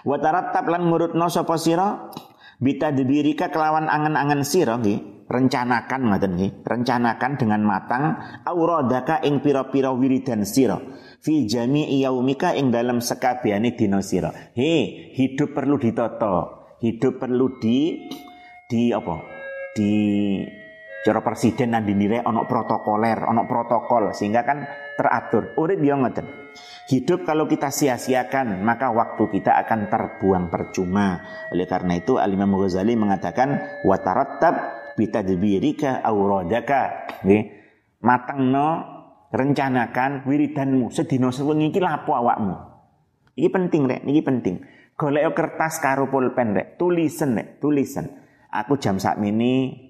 wa 0.02 0.18
tarattab 0.18 0.66
lan 0.66 0.90
ngurutno 0.90 1.26
sapa 1.30 1.54
sira 1.54 2.10
bitadbirika 2.58 3.54
kelawan 3.54 3.86
angan-angan 3.86 4.42
sira 4.42 4.74
nggih 4.82 5.30
rencanakan 5.30 6.00
ngoten 6.10 6.32
nggih 6.34 6.52
rencanakan 6.66 7.32
dengan 7.38 7.62
matang 7.62 8.18
auradaka 8.42 9.22
ing 9.22 9.38
pira-pira 9.38 9.94
wiridan 9.94 10.42
sira 10.42 10.78
fi 11.26 11.42
jami'i 11.50 12.06
yaumika 12.06 12.54
ing 12.54 12.70
dalam 12.70 13.02
sekabehane 13.02 13.74
dina 13.74 13.98
sira. 13.98 14.30
He, 14.54 15.10
hidup 15.18 15.58
perlu 15.58 15.74
ditata. 15.82 16.54
Hidup 16.78 17.18
perlu 17.18 17.58
di 17.58 18.06
di 18.70 18.94
apa? 18.94 19.16
Di 19.74 19.92
cara 21.06 21.22
presiden 21.22 21.70
dan 21.70 21.86
dinilai 21.86 22.26
ono 22.26 22.50
protokoler, 22.50 23.22
ono 23.22 23.46
protokol 23.46 24.10
sehingga 24.10 24.42
kan 24.42 24.66
teratur. 24.98 25.54
Urip 25.54 25.78
yo 25.78 25.94
ngoten. 25.94 26.26
Hidup 26.90 27.22
kalau 27.22 27.46
kita 27.46 27.70
sia-siakan 27.70 28.66
maka 28.66 28.90
waktu 28.90 29.30
kita 29.30 29.54
akan 29.62 29.86
terbuang 29.86 30.50
percuma. 30.50 31.22
Oleh 31.54 31.70
karena 31.70 31.94
itu 31.94 32.18
Al 32.18 32.34
Imam 32.34 32.58
Ghazali 32.58 32.98
mengatakan 32.98 33.78
wa 33.86 33.94
tarattab 34.02 34.54
bitadbirika 34.98 36.02
auradaka. 36.02 37.06
Nggih. 37.22 37.54
Matangno 38.02 38.68
rencanakan 39.30 40.26
wiridanmu 40.26 40.90
sedina 40.90 41.30
sewengi 41.30 41.70
iki 41.70 41.78
lapo 41.78 42.18
awakmu. 42.18 42.54
Iki 43.38 43.48
penting 43.52 43.82
rek, 43.86 44.02
iki 44.02 44.22
penting. 44.26 44.56
golek 44.96 45.28
kertas 45.36 45.76
karo 45.78 46.08
pulpen 46.08 46.56
rek, 46.56 46.80
tulisan 46.80 47.36
rek, 47.36 47.60
tulisan. 47.60 48.08
Aku 48.48 48.80
jam 48.80 48.96
sak 48.96 49.20
mini 49.20 49.85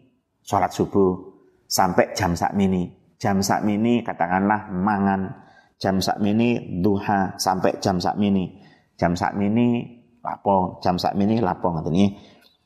sholat 0.46 0.70
subuh 0.70 1.18
sampai 1.66 2.14
jam 2.14 2.38
sak 2.38 2.54
mini. 2.54 2.86
Jam 3.18 3.42
sak 3.42 3.66
mini 3.66 4.06
katakanlah 4.06 4.70
mangan. 4.70 5.44
Jam 5.76 6.00
sak 6.00 6.22
mini 6.22 6.80
duha 6.80 7.36
sampai 7.36 7.82
jam 7.82 7.98
sak 7.98 8.16
mini. 8.16 8.62
Jam 8.96 9.12
sak 9.12 9.36
mini 9.36 9.84
lapo, 10.24 10.80
jam 10.80 10.96
sak 10.96 11.12
mini 11.18 11.42
lapo 11.42 11.68
ngoten 11.74 12.16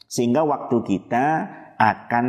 Sehingga 0.06 0.46
waktu 0.46 0.76
kita 0.86 1.26
akan 1.74 2.26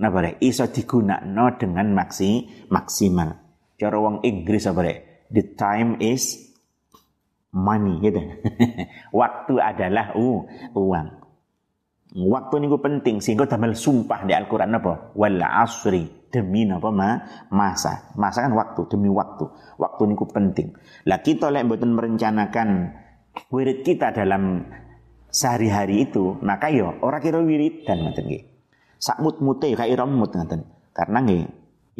napa 0.00 0.18
rek 0.24 0.36
iso 0.40 0.68
digunakno 0.70 1.58
dengan 1.60 1.92
maksi 1.92 2.64
maksimal. 2.72 3.44
Cara 3.76 3.96
wong 4.00 4.24
Inggris 4.24 4.64
apa? 4.64 4.80
The 5.28 5.52
time 5.52 6.00
is 6.00 6.54
money 7.52 8.00
gitu. 8.04 8.20
Waktu 9.20 9.54
adalah 9.60 10.16
uh, 10.16 10.44
uang. 10.76 11.25
Waktu 12.16 12.64
niku 12.64 12.80
penting 12.80 13.20
sehingga 13.20 13.44
damel 13.44 13.76
sumpah 13.76 14.24
di 14.24 14.32
Al-Qur'an 14.32 14.72
apa? 14.72 15.12
Wal 15.12 15.36
asri 15.36 16.08
demi 16.32 16.64
napa 16.64 16.88
ma 16.88 17.20
masa. 17.52 18.08
Masa 18.16 18.48
kan 18.48 18.56
waktu 18.56 18.88
demi 18.88 19.12
waktu. 19.12 19.44
Waktu 19.76 20.02
niku 20.08 20.24
penting. 20.24 20.72
Lah 21.04 21.20
kita 21.20 21.52
lek 21.52 21.68
mboten 21.68 21.92
merencanakan 21.92 22.68
wirid 23.52 23.84
kita 23.84 24.16
dalam 24.16 24.64
sehari-hari 25.28 26.08
itu, 26.08 26.40
maka 26.40 26.72
yo 26.72 26.96
ora 27.04 27.20
kira 27.20 27.44
wirid 27.44 27.84
dan 27.84 28.00
ngoten 28.00 28.24
nggih. 28.24 28.44
Sak 28.96 29.20
mut-mute 29.20 29.76
kayak 29.76 29.92
iram 29.92 30.16
mut 30.16 30.32
ngoten. 30.32 30.64
Karena 30.96 31.20
nggih 31.20 31.44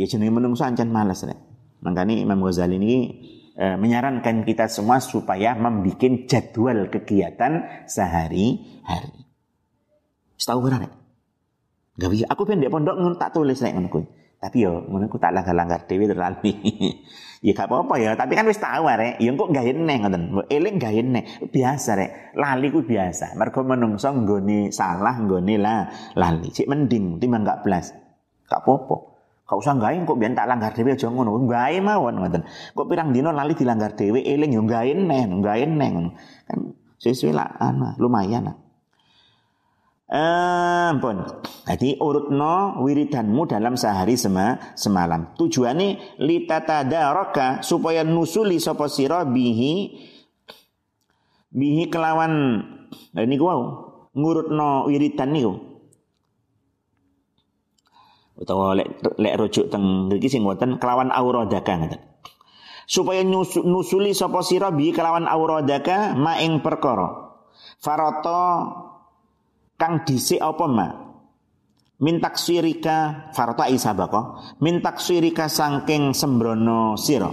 ya 0.01 0.09
jenenge 0.09 0.33
menungso 0.33 0.65
ancen 0.65 0.89
males 0.89 1.29
nek. 1.29 1.37
Makanya 1.85 2.17
Imam 2.17 2.41
Ghazali 2.41 2.81
ini 2.81 2.95
e, 3.53 3.77
menyarankan 3.77 4.49
kita 4.49 4.65
semua 4.73 4.97
supaya 4.97 5.53
membuat 5.53 6.25
jadwal 6.25 6.89
kegiatan 6.89 7.85
sehari-hari. 7.85 9.26
Setahu 10.37 10.69
berapa? 10.69 10.89
Gak 11.97 12.11
bisa. 12.13 12.25
Aku 12.29 12.45
pengen 12.45 12.69
pondok 12.69 12.97
ngun 13.01 13.17
tak 13.17 13.33
tulis 13.33 13.57
nek 13.65 13.73
ngono 13.73 14.05
Tapi 14.37 14.57
yo 14.69 14.85
ngono 14.85 15.09
tak 15.17 15.33
langgar-langgar 15.33 15.89
dewi 15.89 16.05
terlalu. 16.05 16.53
ya 17.47 17.53
gak 17.57 17.73
apa-apa 17.73 17.95
ya, 17.97 18.13
tapi 18.13 18.37
kan 18.37 18.45
wis 18.45 18.61
tahu 18.61 18.85
rek. 18.85 19.17
Ya 19.17 19.33
kok 19.33 19.49
gak 19.49 19.65
enek 19.65 19.97
ngoten. 20.05 20.23
Eling 20.53 20.77
gak 20.77 20.93
enek. 20.93 21.25
Biasa 21.49 21.91
rek. 21.97 22.11
Lali 22.37 22.69
ku 22.69 22.85
biasa. 22.85 23.33
Mergo 23.41 23.65
menungso 23.65 24.13
nggone 24.13 24.69
salah 24.69 25.17
nggone 25.25 25.57
lah 25.57 25.89
lali. 26.21 26.53
Cik 26.53 26.69
mending 26.69 27.17
timbang 27.17 27.49
gak 27.49 27.65
blas. 27.65 27.97
Gak 28.45 28.61
apa-apa. 28.61 29.17
Kau 29.47 29.63
usah 29.63 29.79
gawe 29.79 29.95
kok 29.95 30.19
biar 30.19 30.35
tak 30.35 30.51
langgar 30.51 30.75
dhewe 30.77 30.93
aja 30.93 31.09
ngono. 31.09 31.49
Gawe 31.49 31.77
mawon 31.81 32.15
ngoten. 32.21 32.43
Kok 32.77 32.87
pirang 32.93 33.17
dino 33.17 33.33
lali 33.33 33.57
dilanggar 33.57 33.97
dhewe 33.97 34.21
eling 34.21 34.53
yo 34.53 34.63
gawe 34.69 34.91
neh, 34.91 35.23
gawe 35.41 35.65
neh 35.65 35.89
ngono. 35.97 36.11
Kan 36.45 36.59
sesuai 37.01 37.33
lah 37.33 37.49
ana 37.57 37.97
lumayan 37.97 38.53
lah. 38.53 38.66
Eh, 40.07 40.87
ampun. 40.95 41.19
Jadi 41.67 41.99
urutno 41.99 42.79
wiridanmu 42.79 43.51
dalam 43.51 43.75
sehari 43.75 44.15
sema, 44.15 44.55
semalam. 44.79 45.35
Tujuannya 45.35 46.19
litatadaraka 46.23 47.67
supaya 47.67 48.07
nusuli 48.07 48.63
sapa 48.63 48.87
sira 48.87 49.27
bihi 49.27 49.99
bihi 51.51 51.91
kelawan 51.91 52.63
ini 53.17 53.35
gua 53.35 53.55
ngurutno 54.13 54.87
wiridan 54.87 55.33
niku 55.33 55.53
utawa 58.37 58.77
lek 58.77 59.01
lek 59.17 59.35
rujuk 59.41 59.73
teng 59.73 60.13
mriki 60.13 60.29
sing 60.29 60.45
wonten 60.45 60.77
kelawan 60.77 61.09
auradaka 61.09 61.73
ngoten 61.81 62.01
supaya 62.85 63.25
nusuli 63.65 64.13
sapa 64.13 64.45
sira 64.45 64.69
bi 64.69 64.93
kelawan 64.93 65.25
auradaka 65.25 66.13
ma 66.13 66.37
ing 66.45 66.61
perkara 66.61 67.33
farata 67.81 68.69
kang 69.77 70.05
dhisik 70.09 70.41
apa 70.41 70.65
ma 70.69 70.89
min 72.01 72.21
taksirika 72.21 73.31
farata 73.33 73.69
isabaka 73.73 74.57
min 74.61 74.85
taksirika 74.85 75.49
saking 75.49 76.13
sembrono 76.13 76.97
sira. 77.01 77.31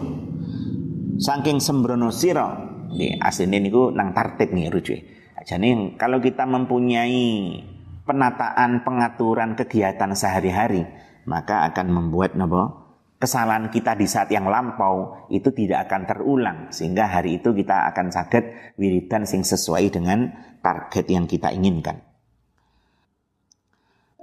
Saking 1.13 1.57
sembrono 1.59 2.11
sira. 2.11 2.47
Nggih 2.93 3.17
asline 3.19 3.57
niku 3.57 3.89
nang 3.89 4.13
tertib 4.13 4.53
nih 4.53 4.69
rujuk 4.69 5.01
Jadi 5.41 5.97
kalau 5.97 6.21
kita 6.21 6.45
mempunyai 6.45 7.57
penataan 8.05 8.85
pengaturan 8.85 9.57
kegiatan 9.57 10.13
sehari-hari 10.13 10.85
maka 11.25 11.65
akan 11.67 11.89
membuat 11.89 12.37
nabo 12.37 12.83
kesalahan 13.17 13.71
kita 13.71 13.95
di 13.95 14.03
saat 14.03 14.29
yang 14.29 14.45
lampau 14.51 15.25
itu 15.31 15.49
tidak 15.55 15.87
akan 15.87 16.01
terulang 16.03 16.59
sehingga 16.69 17.07
hari 17.07 17.39
itu 17.41 17.55
kita 17.55 17.87
akan 17.91 18.11
sakit 18.11 18.75
wiridan 18.75 19.23
sing 19.23 19.47
sesuai 19.47 19.89
dengan 19.89 20.27
target 20.59 21.07
yang 21.07 21.23
kita 21.23 21.49
inginkan. 21.55 22.12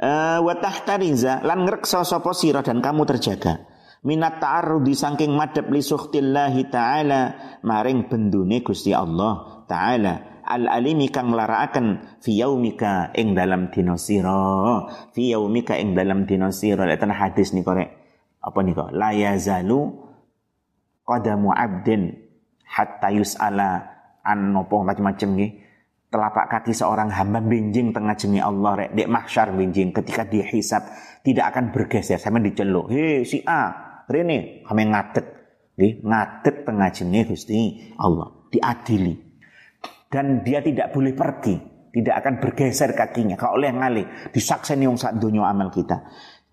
Uh, 0.01 0.41
wa 0.41 0.57
tahtariza 0.57 1.45
lan 1.45 1.69
ngreksa 1.69 2.09
sapa 2.09 2.33
sira 2.33 2.65
dan 2.65 2.81
kamu 2.81 3.05
terjaga. 3.05 3.69
Minat 4.01 4.41
ta'arrudi 4.41 4.97
saking 4.97 5.37
madhep 5.37 5.69
li 5.69 5.85
suhtillahi 5.85 6.73
ta'ala 6.73 7.23
maring 7.61 8.09
bendune 8.09 8.65
Gusti 8.65 8.97
Allah 8.97 9.61
ta'ala. 9.69 10.41
Al 10.41 10.73
alimi 10.73 11.13
kang 11.13 11.37
laraaken 11.37 12.17
fi 12.25 12.41
yaumika 12.41 13.13
ing 13.13 13.37
dalam 13.37 13.69
dina 13.69 14.01
sira. 14.01 14.89
Fi 15.13 15.37
yaumika 15.37 15.77
ing 15.77 15.93
dalam 15.93 16.25
dina 16.25 16.49
sira. 16.49 16.89
Lek 16.89 17.05
hadis 17.05 17.53
nih 17.53 17.61
korek 17.61 18.01
apa 18.41 18.59
nih 18.65 18.73
kok 18.73 18.91
la 18.97 19.13
yazalu 19.13 20.01
qadamu 21.05 21.53
abdin 21.53 22.17
hatta 22.65 23.13
yus'ala 23.13 23.85
an 24.25 24.57
nopo 24.57 24.81
macam-macam 24.81 25.29
nggih 25.37 25.53
telapak 26.11 26.51
kaki 26.51 26.75
seorang 26.75 27.09
hamba 27.15 27.39
benjing 27.39 27.95
tengah 27.95 28.19
jengi 28.19 28.43
Allah 28.43 28.85
rek. 28.85 28.91
Dek 28.99 29.09
mahsyar 29.09 29.55
benjing. 29.55 29.95
Ketika 29.95 30.27
dia 30.27 30.45
hisap 30.45 30.91
tidak 31.23 31.55
akan 31.55 31.71
bergeser. 31.71 32.19
Sama 32.19 32.43
diceluk. 32.43 32.91
Hei 32.91 33.23
si 33.23 33.41
A. 33.47 33.73
Rene 34.11 34.67
kami 34.67 34.91
ngatet. 34.91 35.27
Nggih 35.79 35.93
ngatet 36.05 36.57
tengah 36.67 36.91
jengi 36.91 37.21
Gusti 37.25 37.59
Allah. 37.97 38.29
Diadili. 38.51 39.15
Dan 40.11 40.43
dia 40.43 40.59
tidak 40.59 40.91
boleh 40.91 41.15
pergi, 41.15 41.55
tidak 41.95 42.15
akan 42.19 42.35
bergeser 42.43 42.91
kakinya. 42.99 43.39
Kalau 43.39 43.63
oleh 43.63 43.71
ngalih 43.71 44.35
disakseni 44.35 44.91
wong 44.91 44.99
sak 44.99 45.23
donya 45.23 45.47
amal 45.47 45.71
kita. 45.71 46.03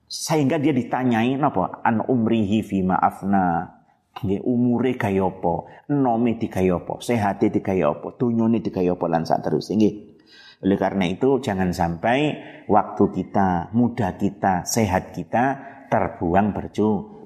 Sehingga 0.06 0.62
dia 0.62 0.72
ditanyai 0.72 1.34
napa? 1.42 1.82
An 1.82 2.06
umrihi 2.06 2.62
fi 2.62 2.86
maafna 2.86 3.77
nggih 4.24 4.42
umure 4.46 4.98
kaya 4.98 5.28
apa, 5.28 5.86
enome 5.92 6.40
dikaya 6.40 6.80
apa, 6.82 7.02
sehate 7.04 7.54
dikaya 7.54 7.94
apa, 7.94 8.16
dunyane 8.18 8.64
dikaya 8.64 8.98
apa 8.98 9.06
lan 9.06 9.24
terus 9.26 9.70
nggih. 9.70 10.18
Oleh 10.66 10.78
karena 10.78 11.06
itu 11.06 11.38
jangan 11.38 11.70
sampai 11.70 12.20
waktu 12.66 13.04
kita, 13.14 13.70
muda 13.78 14.18
kita, 14.18 14.66
sehat 14.66 15.14
kita 15.14 15.46
terbuang 15.86 16.50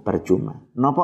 percuma. 0.03 0.67
Napa? 0.75 1.03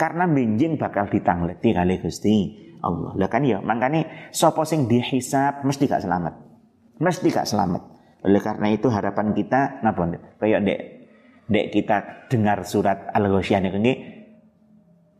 Karena 0.00 0.24
benjing 0.24 0.80
bakal 0.80 1.12
ditangleti 1.12 1.76
kali 1.76 2.00
Gusti 2.00 2.34
Allah. 2.80 3.12
Lah 3.12 3.28
kan 3.28 3.44
ya, 3.44 3.60
makanya 3.60 4.32
sapa 4.32 4.64
sing 4.64 4.88
dihisab 4.88 5.68
mesti 5.68 5.84
gak 5.84 6.00
selamat. 6.00 6.34
Mesti 6.96 7.28
gak 7.28 7.44
selamat. 7.44 7.82
Oleh 8.24 8.40
karena 8.40 8.72
itu 8.72 8.88
harapan 8.88 9.36
kita 9.36 9.84
napa 9.84 10.08
kayak 10.40 10.64
dek 10.64 10.80
dek 11.46 11.66
kita 11.70 12.26
dengar 12.26 12.64
surat 12.66 13.12
Al-Ghasyiyah 13.12 13.70
ini 13.76 14.15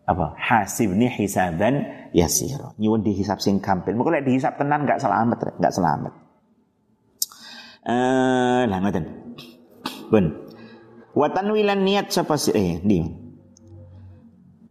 apa 0.06 0.38
hasibni 0.38 1.10
hisaban 1.10 2.08
yasir. 2.14 2.62
Nyuwun 2.78 3.02
dihisab 3.02 3.42
sing 3.42 3.58
gampil. 3.58 3.98
Mengko 3.98 4.14
lek 4.14 4.24
dihisab 4.24 4.54
tenan 4.54 4.86
gak 4.86 5.02
selamat, 5.02 5.58
gak 5.58 5.74
selamat. 5.74 6.12
Eh, 7.86 8.62
lah 8.66 8.78
ngoten. 8.82 9.04
Pun. 10.06 10.24
Wa 11.16 11.26
tanwilan 11.34 11.82
niat 11.82 12.14
sapa 12.14 12.38
eh, 12.54 12.78
di 12.82 13.26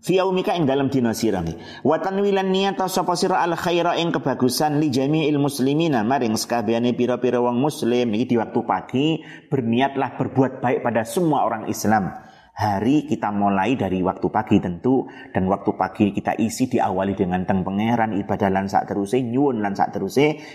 Fiyaumika 0.05 0.53
ing 0.53 0.69
dalam 0.69 0.93
dina 0.93 1.17
sira 1.17 1.41
Wa 1.81 1.97
tanwilan 1.97 2.53
niyata 2.53 2.85
sapa 2.85 3.17
sira 3.17 3.41
al 3.41 3.57
khaira 3.57 3.97
ing 3.97 4.13
kebagusan 4.13 4.77
li 4.77 4.93
jami'il 4.93 5.41
muslimina 5.41 6.05
maring 6.05 6.37
sekabehane 6.37 6.93
pira-pira 6.93 7.41
wong 7.41 7.57
muslim 7.57 8.13
iki 8.13 8.29
di 8.29 8.35
waktu 8.37 8.59
pagi 8.69 9.05
berniatlah 9.49 10.13
berbuat 10.13 10.61
baik 10.61 10.85
pada 10.85 11.01
semua 11.09 11.49
orang 11.49 11.65
Islam. 11.65 12.13
Hari 12.55 13.03
kita 13.11 13.35
mulai 13.35 13.75
dari 13.75 13.99
waktu 13.99 14.31
pagi 14.31 14.63
tentu 14.63 15.03
dan 15.35 15.43
waktu 15.51 15.75
pagi 15.75 16.15
kita 16.15 16.39
isi 16.39 16.71
diawali 16.71 17.11
dengan 17.11 17.43
teng 17.43 17.67
pangeran 17.67 18.15
ibadah 18.15 18.47
lan 18.47 18.71
sak 18.71 18.87
teruse 18.87 19.19
nyuwun 19.19 19.59
lan 19.59 19.75
sak 19.75 19.91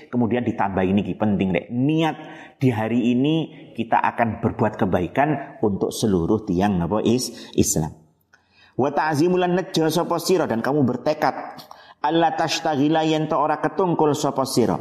kemudian 0.09 0.41
ditambah 0.41 0.81
ini 0.81 1.05
penting 1.13 1.53
dek 1.53 1.69
niat 1.69 2.17
di 2.57 2.73
hari 2.73 3.13
ini 3.13 3.37
kita 3.77 4.01
akan 4.01 4.41
berbuat 4.41 4.81
kebaikan 4.81 5.61
untuk 5.61 5.93
seluruh 5.93 6.49
tiang 6.49 6.81
napa 6.81 7.05
is 7.05 7.53
Islam. 7.53 7.93
Wa 8.81 8.97
ta'zimulan 8.97 9.53
nejo 9.53 9.85
sapa 9.93 10.17
sira 10.17 10.49
dan 10.49 10.65
kamu 10.65 10.89
bertekad 10.89 11.37
Allah 12.01 12.33
tashtagila 12.33 13.05
yen 13.05 13.29
ora 13.29 13.61
ketungkul 13.61 14.17
sapa 14.17 14.49
sira. 14.49 14.81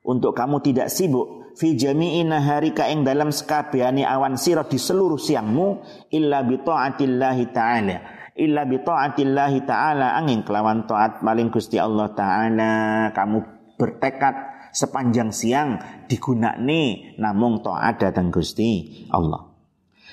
Untuk 0.00 0.32
kamu 0.32 0.64
tidak 0.64 0.88
sibuk 0.88 1.37
fi 1.58 1.74
jami'i 1.74 2.22
naharika 2.22 2.86
ing 2.86 3.02
dalam 3.02 3.34
sekabehane 3.34 4.06
awan 4.06 4.38
sira 4.38 4.62
di 4.62 4.78
seluruh 4.78 5.18
siangmu 5.18 5.82
illa 6.14 6.46
bi 6.46 6.62
taatillahi 6.62 7.44
ta'ala. 7.50 7.96
Illa 8.38 8.62
bi 8.62 8.78
taatillahi 8.78 9.66
ta'ala 9.66 10.14
angin 10.14 10.46
kelawan 10.46 10.86
taat 10.86 11.26
maling 11.26 11.50
Gusti 11.50 11.82
Allah 11.82 12.14
taala 12.14 12.72
kamu 13.10 13.38
bertekad 13.74 14.34
sepanjang 14.70 15.34
siang 15.34 15.82
digunakne 16.06 17.18
namung 17.18 17.58
taat 17.66 17.98
datang 17.98 18.30
Gusti 18.30 19.02
Allah. 19.10 19.48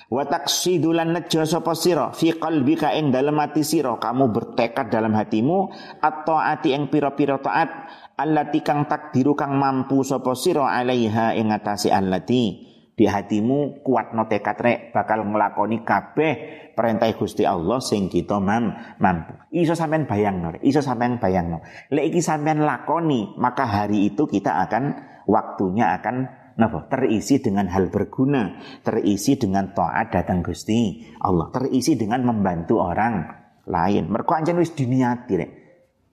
Wa 0.05 0.21
taqsidulan 0.29 1.17
nejo 1.17 1.41
sapa 1.49 1.73
sira 1.73 2.13
fi 2.13 2.33
qalbika 2.37 2.93
ing 2.93 3.09
dalem 3.09 3.41
ati 3.41 3.65
sira 3.65 3.97
kamu 3.97 4.29
bertekad 4.29 4.93
dalam 4.93 5.17
hatimu 5.17 5.73
atau 5.97 6.37
ati 6.37 6.77
ing 6.77 6.93
pira-pira 6.93 7.41
taat 7.41 7.69
allati 8.15 8.63
kang 8.63 8.87
takdiru 8.87 9.35
kang 9.35 9.59
mampu 9.59 10.03
sapa 10.03 10.31
sira 10.35 10.71
alaiha 10.71 11.35
ing 11.35 11.51
atase 11.51 11.91
allati 11.91 12.63
di 12.95 13.03
hatimu 13.03 13.83
kuat 13.83 14.15
no 14.15 14.23
tekad 14.31 14.55
rek 14.55 14.79
bakal 14.95 15.27
ngelakoni 15.27 15.83
kabeh 15.83 16.33
perintah 16.75 17.11
Gusti 17.11 17.43
Allah 17.43 17.79
sing 17.83 18.07
kita 18.07 18.39
mam, 18.39 18.71
mampu. 18.99 19.35
Iso 19.51 19.75
sampean 19.75 20.07
bayang 20.07 20.43
iso 20.63 20.79
sampean 20.79 21.19
bayang 21.19 21.59
Lek 21.91 22.05
iki 22.11 22.23
sampean 22.23 22.63
lakoni, 22.63 23.35
maka 23.35 23.67
hari 23.67 24.11
itu 24.11 24.27
kita 24.27 24.63
akan 24.67 24.83
waktunya 25.27 25.95
akan 25.99 26.43
Napa? 26.55 26.87
Terisi 26.87 27.43
dengan 27.43 27.67
hal 27.67 27.91
berguna, 27.91 28.55
terisi 28.79 29.35
dengan 29.35 29.75
taat 29.75 30.15
datang 30.15 30.39
Gusti 30.39 31.03
Allah, 31.19 31.51
terisi 31.51 31.99
dengan 31.99 32.23
membantu 32.23 32.79
orang 32.79 33.27
lain. 33.67 34.07
Mergo 34.07 34.39
anjen 34.39 34.63
wis 34.63 34.71
diniati. 34.71 35.64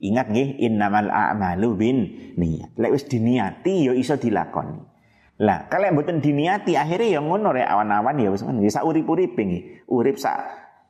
Ingat 0.02 0.34
nggih, 0.34 0.58
innamal 0.66 1.06
a'malu 1.06 1.68
bin 1.78 1.98
niyat. 2.34 2.74
Lek 2.74 2.90
wis 2.90 3.06
diniati 3.06 3.86
ya 3.86 3.92
iso 3.94 4.18
dilakoni. 4.18 4.82
Lah, 5.42 5.70
kalau 5.70 5.90
mboten 5.94 6.18
diniati 6.18 6.74
akhirnya 6.74 7.18
ya 7.18 7.20
ngono 7.22 7.54
rek 7.54 7.66
awan-awan 7.66 8.18
ya 8.18 8.28
wis 8.34 8.42
ngono. 8.42 8.66
Ya 8.66 8.70
sak 8.74 8.82
urip-uripe 8.82 9.42
nggih. 9.46 9.62
Urip 9.94 10.18
sak 10.18 10.38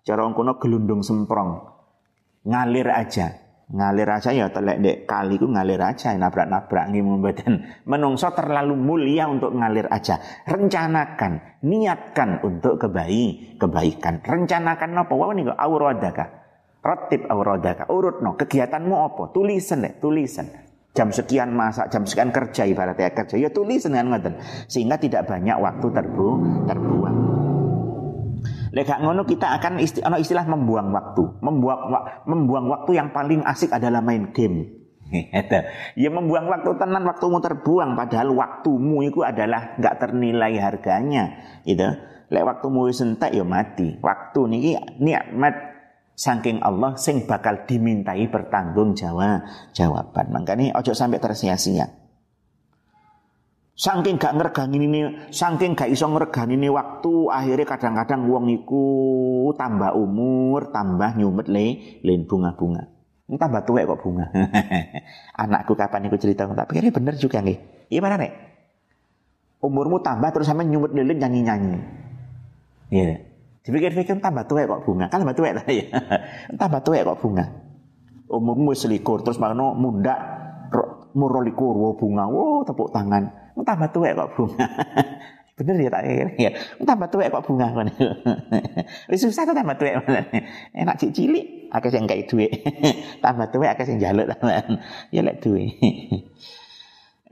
cara 0.01 0.25
kono 0.33 0.57
gelundung 0.57 1.05
semprong. 1.05 1.61
Ngalir 2.48 2.88
aja 2.88 3.42
ngalir 3.72 4.09
aja 4.12 4.31
ya 4.37 4.53
telek 4.53 4.85
dek 4.85 4.98
kali 5.09 5.40
ku 5.40 5.48
ngalir 5.48 5.81
aja 5.81 6.12
nabrak-nabrak 6.12 6.92
ngimu 6.92 7.25
badan 7.25 7.64
menungso 7.88 8.29
terlalu 8.37 8.77
mulia 8.77 9.25
untuk 9.33 9.57
ngalir 9.57 9.88
aja 9.88 10.20
rencanakan 10.44 11.64
niatkan 11.64 12.44
untuk 12.44 12.77
kebaik 12.77 13.57
kebaikan 13.57 14.20
rencanakan 14.20 14.90
apa 14.92 15.12
wae 15.16 15.33
niku 15.33 15.57
auradaka 15.57 16.41
rotip 16.82 17.24
auradaka 17.30 17.86
urut 17.88 18.20
no. 18.20 18.34
Kegiatanmu 18.34 18.94
apa? 18.98 19.30
Tulisan 19.30 19.86
deh 19.86 19.94
tulisan. 20.02 20.50
Jam 20.92 21.08
sekian 21.08 21.56
masak 21.56 21.88
jam 21.88 22.04
sekian 22.04 22.34
kerja 22.34 22.68
ibaratnya 22.68 23.16
kerja. 23.16 23.40
Ya 23.40 23.48
tulisan 23.48 23.96
kan 23.96 24.12
ngoten. 24.12 24.36
Sehingga 24.68 25.00
tidak 25.00 25.24
banyak 25.24 25.56
waktu 25.56 25.86
terbu 25.88 26.28
terbuang. 26.68 27.16
Lek 28.72 28.88
ngono 28.88 29.24
kita 29.24 29.56
akan 29.56 29.80
isti 29.80 30.04
istilah 30.04 30.44
membuang 30.44 30.92
waktu. 30.92 31.40
Membuang 31.40 31.80
membuang 32.28 32.66
waktu 32.68 33.00
yang 33.00 33.08
paling 33.14 33.40
asik 33.46 33.72
adalah 33.72 34.04
main 34.04 34.36
game. 34.36 34.84
ya 36.02 36.08
membuang 36.08 36.48
waktu 36.48 36.76
tenan 36.76 37.04
waktumu 37.08 37.40
terbuang. 37.40 37.96
Padahal 37.96 38.32
waktumu 38.36 39.00
itu 39.04 39.24
adalah 39.24 39.76
nggak 39.80 39.96
ternilai 39.96 40.56
harganya. 40.60 41.40
Gitu. 41.64 41.84
Lek 42.32 42.44
waktumu 42.44 42.88
wis 42.88 43.00
entek 43.00 43.32
ya 43.32 43.44
mati. 43.44 44.00
Waktu 44.00 44.40
niki 44.48 44.72
nikmat 45.00 45.71
saking 46.12 46.61
Allah 46.61 46.94
sing 47.01 47.25
bakal 47.25 47.64
dimintai 47.64 48.29
bertanggung 48.29 48.92
jawab 48.92 49.44
jawaban 49.72 50.31
makanya 50.31 50.77
ojo 50.79 50.92
sampai 50.92 51.18
tersia-sia 51.18 52.03
Saking 53.72 54.20
gak 54.20 54.37
ngergani 54.37 54.77
ini, 54.79 55.01
saking 55.33 55.72
gak 55.72 55.88
iso 55.88 56.05
ngergani 56.05 56.61
ini 56.61 56.68
waktu, 56.68 57.33
akhirnya 57.33 57.64
kadang-kadang 57.64 58.29
wong 58.29 58.53
iku 58.53 58.85
tambah 59.57 59.96
umur, 59.96 60.68
tambah 60.68 61.16
nyumet 61.16 61.48
le, 61.48 61.98
len 62.05 62.29
bunga-bunga. 62.29 62.85
Tambah 63.33 63.64
tua 63.64 63.88
kok 63.88 63.98
bunga. 64.05 64.29
Anakku 65.42 65.72
kapan 65.72 66.05
iku 66.12 66.20
cerita, 66.20 66.44
tak 66.44 66.68
pikirnya 66.68 66.92
bener 66.92 67.14
juga 67.16 67.40
nih. 67.40 67.88
Iya 67.88 68.05
mana 68.05 68.20
nek? 68.20 68.33
Umurmu 69.64 70.05
tambah 70.05 70.29
terus 70.37 70.53
sampe 70.53 70.68
nyumet 70.68 70.92
lilin 70.92 71.16
nyanyi-nyanyi. 71.16 71.77
Iya. 72.92 73.03
Yeah. 73.03 73.31
Dipikir-pikir 73.62 74.18
tambah 74.18 74.42
tua 74.51 74.66
kok 74.66 74.83
bunga. 74.83 75.07
Kan 75.07 75.22
tambah 75.22 75.38
tua 75.38 75.55
tadi 75.55 75.87
ya. 75.87 75.98
tambah 76.59 76.83
tua 76.83 76.98
kok 77.07 77.18
bunga. 77.22 77.46
Umurmu 78.27 78.75
selikur 78.75 79.22
terus 79.22 79.38
mana 79.38 79.70
muda 79.75 80.14
murolikur 81.14 81.94
bunga. 81.94 82.27
Wow, 82.27 82.66
tepuk 82.66 82.90
tangan 82.90 83.55
tambah 83.55 83.88
tua 83.94 84.11
kok 84.18 84.31
bunga. 84.35 84.66
Bener 85.53 85.77
ya 85.85 85.90
tak 85.92 86.03
ya. 86.40 86.51
Tambah 86.83 87.09
tua 87.12 87.31
kok 87.31 87.44
bunga 87.46 87.70
kan. 87.70 87.87
Wis 89.12 89.22
susah 89.22 89.46
tuh 89.46 89.55
tambah 89.55 89.77
tua 89.79 90.01
Enak 90.75 90.96
cik 90.98 91.12
cilik 91.14 91.70
akeh 91.70 91.90
sing 91.92 92.05
kayak 92.11 92.27
duit. 92.27 92.51
tambah 93.22 93.46
tua 93.53 93.77
akeh 93.77 93.85
sing 93.87 94.03
jaluk 94.03 94.27
teman. 94.27 94.81
Ya 95.14 95.20
lek 95.22 95.38
duit. 95.38 95.77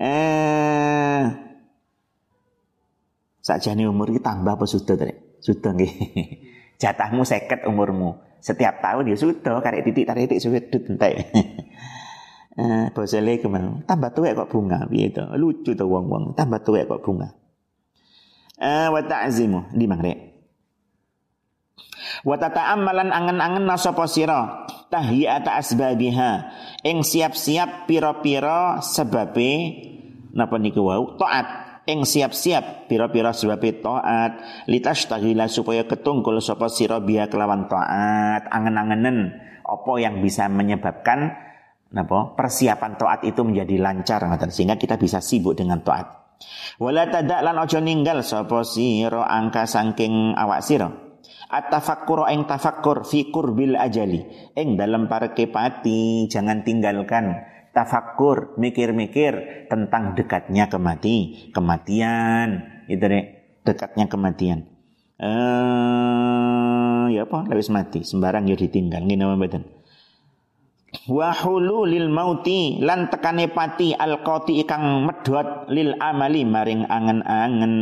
eh 0.01 1.25
sakjane 3.41 3.85
umur 3.85 4.13
iki 4.13 4.21
tambah 4.23 4.55
apa 4.57 4.65
sudah 4.69 4.97
tadi? 4.97 5.30
Sudah 5.41 5.73
nggih. 5.75 5.93
Jatahmu 6.81 7.25
seket 7.25 7.65
umurmu. 7.69 8.17
Setiap 8.41 8.81
tahun 8.81 9.13
ya 9.13 9.17
sudah 9.21 9.61
karek 9.61 9.85
titik 9.85 10.09
tarik 10.09 10.29
titik 10.29 10.41
sudah 10.41 10.63
entek. 10.65 11.13
eh, 12.61 12.87
bosele 12.97 13.37
ke 13.37 13.49
mana 13.53 13.85
tambah 13.85 14.17
tuwek 14.17 14.33
kok 14.33 14.49
bunga 14.49 14.89
piye 14.89 15.13
to? 15.13 15.29
Lucu 15.37 15.77
to 15.77 15.85
wong-wong 15.85 16.33
tambah 16.33 16.65
tuwek 16.65 16.89
kok 16.89 17.05
bunga. 17.05 17.37
Eh 18.57 18.89
wa 18.89 19.01
ta'zimu 19.05 19.77
di 19.77 19.85
mangre 19.85 20.31
wa 22.25 22.37
tata'ammalan 22.37 23.11
angen-angen 23.13 23.65
nasapa 23.65 24.05
sira? 24.09 24.67
Tahiyata 24.91 25.55
asbabiha. 25.55 26.33
Ing 26.83 27.07
siap-siap 27.07 27.87
pira-pira 27.87 28.83
sebabe 28.83 29.53
napa 30.35 30.59
niku 30.59 30.83
wau? 30.83 31.15
Taat 31.15 31.70
ing 31.91 32.07
siap-siap 32.07 32.87
pira-pira 32.87 33.35
sebabe 33.35 33.83
taat 33.83 34.39
litastagila 34.71 35.51
supaya 35.51 35.85
ketungkul 35.91 36.39
sapa 36.39 36.71
sira 36.71 37.03
biya 37.03 37.27
kelawan 37.27 37.67
taat 37.67 38.47
angen-angenen 38.47 39.35
apa 39.67 39.93
yang 39.99 40.23
bisa 40.23 40.47
menyebabkan 40.47 41.51
Napa? 41.91 42.39
Persiapan 42.39 42.95
taat 42.95 43.27
itu 43.27 43.43
menjadi 43.43 43.75
lancar 43.83 44.23
sehingga 44.55 44.79
kita 44.79 44.95
bisa 44.95 45.19
sibuk 45.19 45.59
dengan 45.59 45.83
taat. 45.83 46.39
Wala 46.79 47.11
tadak 47.11 47.43
lan 47.43 47.59
aja 47.59 47.83
ninggal 47.83 48.23
sapa 48.23 48.63
sira 48.63 49.27
angka 49.27 49.67
saking 49.67 50.39
awak 50.39 50.63
sira. 50.63 50.89
At-tafakkur 51.51 52.31
ing 52.31 52.47
tafakkur 52.47 53.03
fi 53.03 53.27
qurbil 53.35 53.75
ajali. 53.75 54.23
Ing 54.55 54.79
dalam 54.79 55.11
pareke 55.11 55.51
pati 55.51 56.31
jangan 56.31 56.63
tinggalkan 56.63 57.43
tafakkur, 57.73 58.59
mikir-mikir 58.59 59.67
tentang 59.71 60.15
dekatnya 60.19 60.67
kemati, 60.67 61.51
kematian. 61.55 62.67
Itu 62.91 63.05
deh, 63.07 63.25
dekatnya 63.63 64.11
kematian. 64.11 64.67
Eh, 65.21 67.05
ya 67.13 67.29
apa? 67.29 67.47
Lewis 67.49 67.69
mati, 67.69 68.03
sembarang 68.03 68.49
ya 68.49 68.57
ditinggal. 68.57 69.05
Ngene 69.05 69.37
mboten 69.37 69.81
wa 71.07 71.31
hululil 71.31 72.11
mauti 72.11 72.83
lan 72.83 73.07
tekane 73.09 73.47
pati 73.51 73.95
alqati 73.95 74.59
ikang 74.63 75.07
medhot 75.07 75.71
lil 75.71 75.95
amali 75.97 76.43
maring 76.43 76.83
angen-angen 76.87 77.75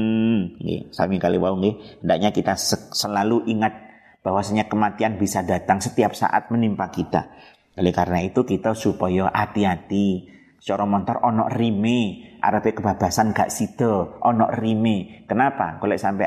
nggih 0.61 0.93
sami 0.93 1.17
kali 1.17 1.41
wau 1.41 1.57
nggih 1.57 2.05
hendaknya 2.05 2.31
kita 2.31 2.55
selalu 2.93 3.49
ingat 3.49 3.73
bahwasanya 4.21 4.69
kematian 4.69 5.17
bisa 5.17 5.41
datang 5.41 5.81
setiap 5.81 6.13
saat 6.13 6.53
menimpa 6.53 6.93
kita 6.93 7.33
oleh 7.79 7.95
karena 7.95 8.19
itu 8.27 8.43
kita 8.43 8.75
supaya 8.75 9.31
hati-hati. 9.31 10.37
Secara 10.59 10.83
montor 10.91 11.23
ono 11.23 11.47
rime 11.47 12.35
arepe 12.43 12.75
kebabasan 12.75 13.31
gak 13.31 13.55
sido 13.55 14.19
ono 14.27 14.51
rime. 14.51 15.23
Kenapa? 15.31 15.79
Golek 15.79 16.03
sampai 16.03 16.27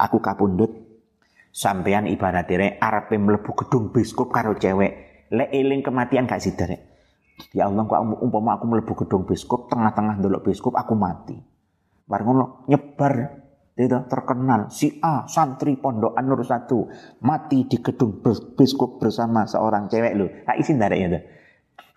aku 0.00 0.24
kapundut 0.24 0.72
sampean 1.52 2.08
ibaratire 2.08 2.80
arepe 2.80 3.20
mlebu 3.20 3.52
gedung 3.52 3.92
biskup 3.92 4.32
karo 4.32 4.56
cewek 4.56 5.26
lek 5.28 5.52
eling 5.52 5.84
kematian 5.84 6.24
gak 6.24 6.40
sidar 6.40 6.70
ya 7.54 7.68
Allah 7.70 7.86
kok 7.86 8.00
umpama 8.18 8.58
aku 8.58 8.64
mlebu 8.66 8.92
gedung 9.04 9.22
biskup 9.28 9.70
tengah-tengah 9.70 10.18
ndelok 10.18 10.48
biskup 10.50 10.74
aku 10.74 10.94
mati. 10.98 11.36
Bar 12.08 12.24
ngono 12.24 12.64
nyebar 12.66 13.44
itu 13.78 13.98
terkenal 14.10 14.66
si 14.74 14.98
A 14.98 15.22
santri 15.30 15.78
pondok 15.78 16.18
Nur 16.18 16.42
satu 16.42 16.90
mati 17.22 17.70
di 17.70 17.78
gedung 17.78 18.18
biskup 18.58 18.98
bersama 18.98 19.46
seorang 19.46 19.86
cewek 19.86 20.12
lu 20.18 20.26
tak 20.42 20.58
isin 20.58 20.82
darek 20.82 20.98
ya 20.98 21.20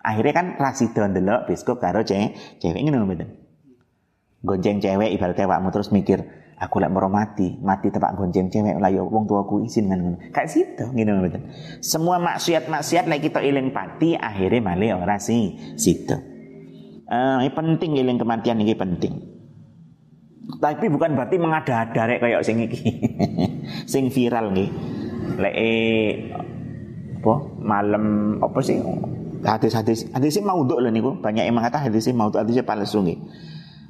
akhirnya 0.02 0.32
kan 0.32 0.46
rasido 0.62 1.02
ndelok 1.02 1.50
biskup 1.50 1.82
karo 1.82 2.06
cewek 2.06 2.38
cewek 2.62 2.80
ngene 2.86 3.02
mboten 3.02 3.28
gonceng 4.46 4.78
cewek 4.78 5.10
ibaratnya 5.10 5.50
wakmu 5.50 5.74
terus 5.74 5.90
mikir 5.90 6.22
aku 6.62 6.78
lek 6.78 6.94
mau 6.94 7.10
mati, 7.10 7.58
mati 7.58 7.90
tempat 7.90 8.14
gonceng 8.14 8.46
cewek 8.46 8.78
lah 8.78 8.86
ya 8.86 9.02
wong 9.02 9.26
tuaku 9.26 9.66
izin 9.66 9.90
kan 9.90 9.98
ngono. 9.98 10.18
Kayak 10.30 10.46
situ 10.46 10.84
gitu 10.94 11.10
betul. 11.18 11.42
Semua 11.82 12.22
maksiat-maksiat 12.22 13.10
lek 13.10 13.20
kita 13.26 13.42
iling 13.42 13.74
pati 13.74 14.14
akhirnya 14.14 14.62
male 14.62 14.94
ora 14.94 15.18
si 15.18 15.58
situ. 15.74 16.14
Uh, 17.10 17.42
ini 17.42 17.50
penting 17.50 17.90
iling 17.98 18.16
kematian 18.16 18.62
ini 18.62 18.78
penting. 18.78 19.31
Tapi 20.42 20.86
bukan 20.90 21.14
berarti 21.14 21.36
mengada-ada 21.38 22.02
rek 22.10 22.18
kayak 22.18 22.42
sing 22.42 22.62
iki. 22.66 22.80
sing 23.92 24.10
viral 24.10 24.50
nih. 24.50 24.68
Lek 25.38 25.56
apa 27.22 27.34
malam 27.62 28.34
apa 28.42 28.58
sih 28.58 28.82
Hadis-hadis 29.42 30.06
hadis 30.14 30.38
maudhu 30.42 30.78
lho 30.78 30.90
niku. 30.90 31.18
Banyak 31.18 31.46
yang 31.46 31.58
mengatakan 31.58 31.90
hadis 31.90 32.10
maudhu 32.14 32.38
hadisnya 32.38 32.62
palsu 32.62 33.02
nggih. 33.02 33.18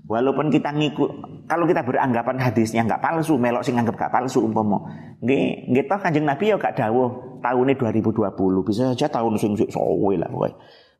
Walaupun 0.08 0.48
kita 0.48 0.72
ngikut 0.72 1.10
kalau 1.48 1.68
kita 1.68 1.84
beranggapan 1.84 2.36
hadisnya 2.40 2.84
nggak 2.84 3.00
palsu, 3.04 3.36
melok 3.36 3.64
sing 3.64 3.76
nganggap 3.76 3.96
gak 3.96 4.12
palsu 4.12 4.44
umpama. 4.44 4.80
Nggih, 5.20 5.72
nggih 5.72 5.84
toh 5.86 5.98
Kanjeng 6.00 6.26
Nabi 6.26 6.50
ya 6.50 6.56
gak 6.58 6.74
dawuh 6.74 7.38
tahunnya 7.38 7.74
2020, 7.78 8.66
bisa 8.66 8.82
saja 8.92 9.06
tahun 9.12 9.38
sing 9.38 9.54
suwe 9.54 10.14
lah 10.18 10.28
kowe. 10.32 10.50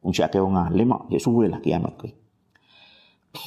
Wong 0.03 0.13
sik 0.15 0.31
akeh 0.31 0.43
wong 0.43 0.55
alim 0.59 0.91
kok 0.93 1.03
ya 1.11 1.19
suwe 1.19 1.51
lah 1.51 1.59
kiamat 1.59 1.93
kowe. 1.99 2.11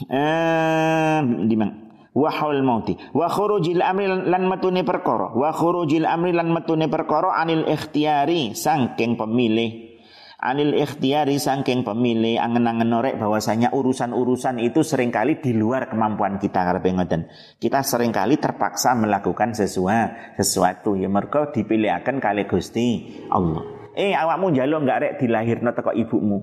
Eh, 0.10 1.20
di 1.46 1.56
mana? 1.56 1.74
Wa 2.16 2.32
haul 2.32 2.64
mauti. 2.64 2.96
Wa 3.12 3.28
khurujil 3.28 3.84
amri 3.84 4.08
lan 4.08 4.48
metune 4.48 4.88
perkara. 4.88 5.36
Wa 5.36 5.52
khurujil 5.52 6.08
amri 6.08 6.32
lan 6.32 6.50
metune 6.50 6.88
perkara 6.88 7.36
anil 7.36 7.68
ikhtiyari 7.68 8.56
sangking 8.56 9.20
pemilih. 9.20 10.00
Anil 10.46 10.78
ikhtiyari 10.78 11.42
sangking 11.42 11.84
pemilih 11.84 12.38
angen-angen 12.38 12.88
norek 12.88 13.16
bahwasanya 13.18 13.74
urusan-urusan 13.74 14.62
itu 14.62 14.86
sering 14.86 15.10
kali 15.10 15.42
di 15.42 15.58
luar 15.58 15.90
kemampuan 15.92 16.40
kita 16.40 16.64
karepe 16.64 16.94
ngoten. 16.96 17.28
Kita 17.60 17.82
sering 17.84 18.16
kali 18.16 18.40
terpaksa 18.40 18.96
melakukan 18.96 19.52
sesuatu 19.52 20.40
sesuatu. 20.40 20.96
Ya 20.96 21.12
mergo 21.12 21.52
dipilihaken 21.52 22.24
kali 22.24 22.48
Gusti 22.48 23.20
Allah. 23.28 23.92
Eh 23.96 24.12
awakmu 24.12 24.52
njaluk 24.52 24.86
enggak 24.86 25.00
rek 25.02 25.14
dilahirno 25.24 25.72
teko 25.72 25.96
ibumu? 25.96 26.38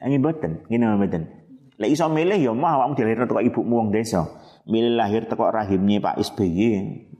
Nggih 0.00 0.18
mboten. 0.22 0.52
Ngene 0.70 0.84
mboten. 0.96 1.22
Lek 1.76 1.90
iso 1.92 2.06
milih 2.08 2.38
ya 2.38 2.54
mah 2.56 2.78
awakmu 2.78 2.94
dilahirno 2.94 3.26
teko 3.26 3.42
ibumu 3.42 3.84
wong 3.84 3.90
desa 3.92 4.41
milih 4.66 4.94
lahir 4.94 5.26
teko 5.26 5.50
rahimnya 5.50 6.02
Pak 6.02 6.16
SBY 6.22 6.58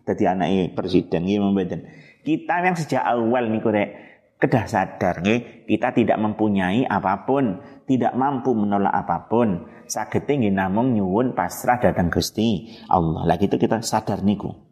jadi 0.02 0.34
anaknya 0.34 0.74
presiden 0.74 1.26
gitu 1.26 1.78
kita 2.22 2.54
yang 2.62 2.74
sejak 2.78 3.02
awal 3.02 3.50
nih 3.50 3.62
rek 3.62 3.90
kedah 4.38 4.66
sadar 4.66 5.22
nih 5.22 5.66
kita 5.66 5.94
tidak 5.94 6.18
mempunyai 6.18 6.86
apa 6.86 7.26
pun 7.26 7.62
tidak 7.86 8.16
mampu 8.16 8.56
menolak 8.56 8.94
apa 8.94 9.28
pun. 9.28 9.68
Sagete 9.84 10.40
nggih 10.40 10.54
namung 10.54 10.96
nyuwun 10.96 11.36
pasrah 11.36 11.76
datang 11.76 12.08
Gusti 12.08 12.72
Allah. 12.88 13.28
Lagi 13.28 13.50
itu 13.50 13.60
kita 13.60 13.84
sadar 13.84 14.24
niku 14.24 14.71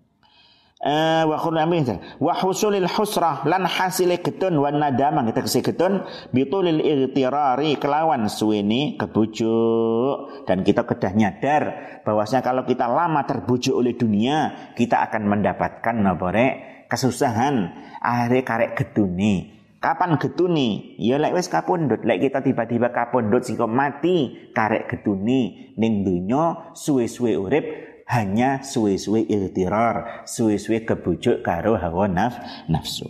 Eh, 0.80 1.24
wa 1.28 1.36
khurnamin 1.36 1.84
wa 2.24 2.32
husulil 2.40 2.88
husrah 2.88 3.44
lan 3.44 3.68
hasile 3.68 4.24
getun 4.24 4.56
wa 4.56 4.72
nadamah. 4.72 5.28
Kita 5.28 5.44
kese 5.44 5.60
getun 5.60 6.00
bitulil 6.32 6.80
irtirari 6.80 7.76
kelawan 7.76 8.32
suweni 8.32 8.96
kebujuk. 8.96 10.48
Dan 10.48 10.64
kita 10.64 10.88
kedah 10.88 11.12
nyadar 11.12 11.62
bahwasanya 12.00 12.40
kalau 12.40 12.64
kita 12.64 12.88
lama 12.88 13.28
terbujuk 13.28 13.76
oleh 13.76 13.92
dunia 13.92 14.72
kita 14.72 15.04
akan 15.04 15.28
mendapatkan 15.28 16.00
nabore 16.00 16.48
kesusahan. 16.88 17.76
Akhirnya 18.00 18.40
karek 18.40 18.72
getuni 18.80 19.60
kapan 19.80 20.20
getuni 20.20 20.96
ya 20.96 21.20
lek 21.20 21.36
wis 21.36 21.52
kapundhut. 21.52 22.08
Lek 22.08 22.24
kita 22.24 22.40
tiba-tiba 22.40 22.88
kapundhut 22.88 23.44
sing 23.44 23.60
mati 23.68 24.48
karek 24.56 24.88
getuni 24.88 25.76
ning 25.76 26.08
donya 26.08 26.72
suwe-suwe 26.72 27.36
urip 27.36 27.89
hanya 28.10 28.58
suwe-suwe 28.66 29.30
iltirar, 29.30 30.26
suwe-suwe 30.26 30.82
kebujuk 30.82 31.46
karo 31.46 31.78
hawa 31.78 32.10
naf, 32.10 32.34
nafsu. 32.66 33.06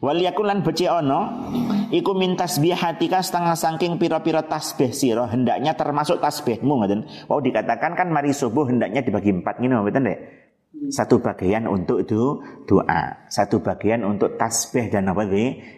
Wal 0.00 0.16
yakulan 0.16 0.64
beci 0.64 0.88
ono 0.88 1.52
iku 1.92 2.16
min 2.16 2.32
tasbihatika 2.32 3.20
setengah 3.20 3.52
saking 3.52 4.00
pira-pira 4.00 4.40
tasbih 4.40 4.96
sira 4.96 5.28
hendaknya 5.28 5.76
termasuk 5.76 6.24
tasbihmu 6.24 6.72
ngoten. 6.72 7.04
Wow 7.28 7.44
dikatakan 7.44 7.92
kan 7.92 8.08
mari 8.08 8.32
subuh 8.32 8.64
hendaknya 8.64 9.04
dibagi 9.04 9.28
empat 9.28 9.60
ngene 9.60 9.76
mboten? 9.76 10.08
Satu 10.88 11.20
bagian 11.20 11.68
untuk 11.68 12.00
itu 12.00 12.40
doa, 12.64 13.28
satu 13.28 13.60
bagian 13.60 14.00
untuk 14.00 14.40
tasbih 14.40 14.88
dan 14.88 15.12
apa 15.12 15.28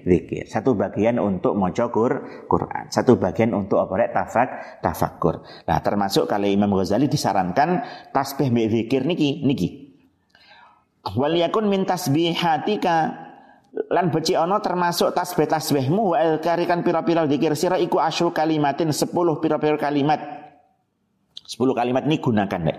zikir, 0.07 0.47
satu 0.47 0.79
bagian 0.79 1.19
untuk 1.19 1.59
maca 1.59 1.91
Quran, 1.91 2.87
satu 2.87 3.19
bagian 3.19 3.51
untuk 3.51 3.83
apa 3.83 3.99
rek 3.99 4.11
tafak 4.15 4.49
tafakur. 4.79 5.43
Nah, 5.67 5.83
termasuk 5.83 6.31
kalau 6.31 6.47
Imam 6.47 6.71
Ghazali 6.79 7.11
disarankan 7.11 7.83
tasbih 8.15 8.55
mbek 8.55 8.67
zikir 8.71 9.03
niki 9.03 9.43
niki. 9.43 9.69
Wal 11.19 11.35
yakun 11.35 11.67
min 11.67 11.83
tasbihatika 11.83 12.97
lan 13.91 14.07
beci 14.15 14.39
ono 14.39 14.63
termasuk 14.63 15.19
tasbih 15.19 15.51
tasbihmu 15.51 16.15
wa 16.15 16.39
karikan 16.39 16.87
pira-pira 16.87 17.27
zikir 17.27 17.59
sira 17.59 17.75
iku 17.75 17.99
asyru 17.99 18.31
kalimatin 18.31 18.95
10 18.95 19.11
pira-pira 19.43 19.75
kalimat 19.83 20.23
10 21.43 21.59
kalimat 21.75 22.07
ini 22.07 22.23
gunakan 22.23 22.61
dek. 22.71 22.79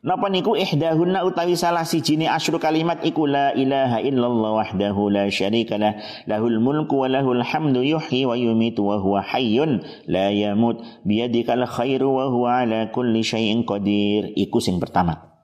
Napa 0.00 0.32
niku 0.32 0.56
ihdahunna 0.56 1.28
utawi 1.28 1.60
salah 1.60 1.84
sijine 1.84 2.24
asyru 2.24 2.56
kalimat 2.56 3.04
iku 3.04 3.28
la 3.28 3.52
ilaha 3.52 4.00
illallah 4.00 4.64
wahdahu 4.64 5.12
la 5.12 5.28
syarika 5.28 5.76
lah 5.76 6.00
lahul 6.24 6.56
mulku 6.56 7.04
wa 7.04 7.12
lahul 7.12 7.44
hamdu 7.44 7.84
yuhyi 7.84 8.24
wa 8.24 8.32
yumitu 8.32 8.80
wa 8.80 8.96
huwa 8.96 9.20
hayyun 9.20 9.84
la 10.08 10.32
yamut 10.32 10.80
biyadikal 11.04 11.68
khairu 11.68 12.16
wa 12.16 12.32
huwa 12.32 12.64
ala 12.64 12.88
kulli 12.88 13.20
syai'in 13.20 13.68
qadir. 13.68 14.32
Iku 14.40 14.56
sing 14.64 14.80
pertama. 14.80 15.36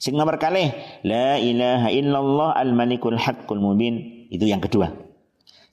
Sing 0.00 0.16
nomor 0.16 0.40
kalih 0.40 0.72
la 1.04 1.36
ilaha 1.36 1.92
illallah 1.92 2.56
al 2.56 2.72
malikul 2.72 3.20
haqqul 3.20 3.60
mubin. 3.60 4.24
Itu 4.32 4.48
yang 4.48 4.64
kedua 4.64 5.07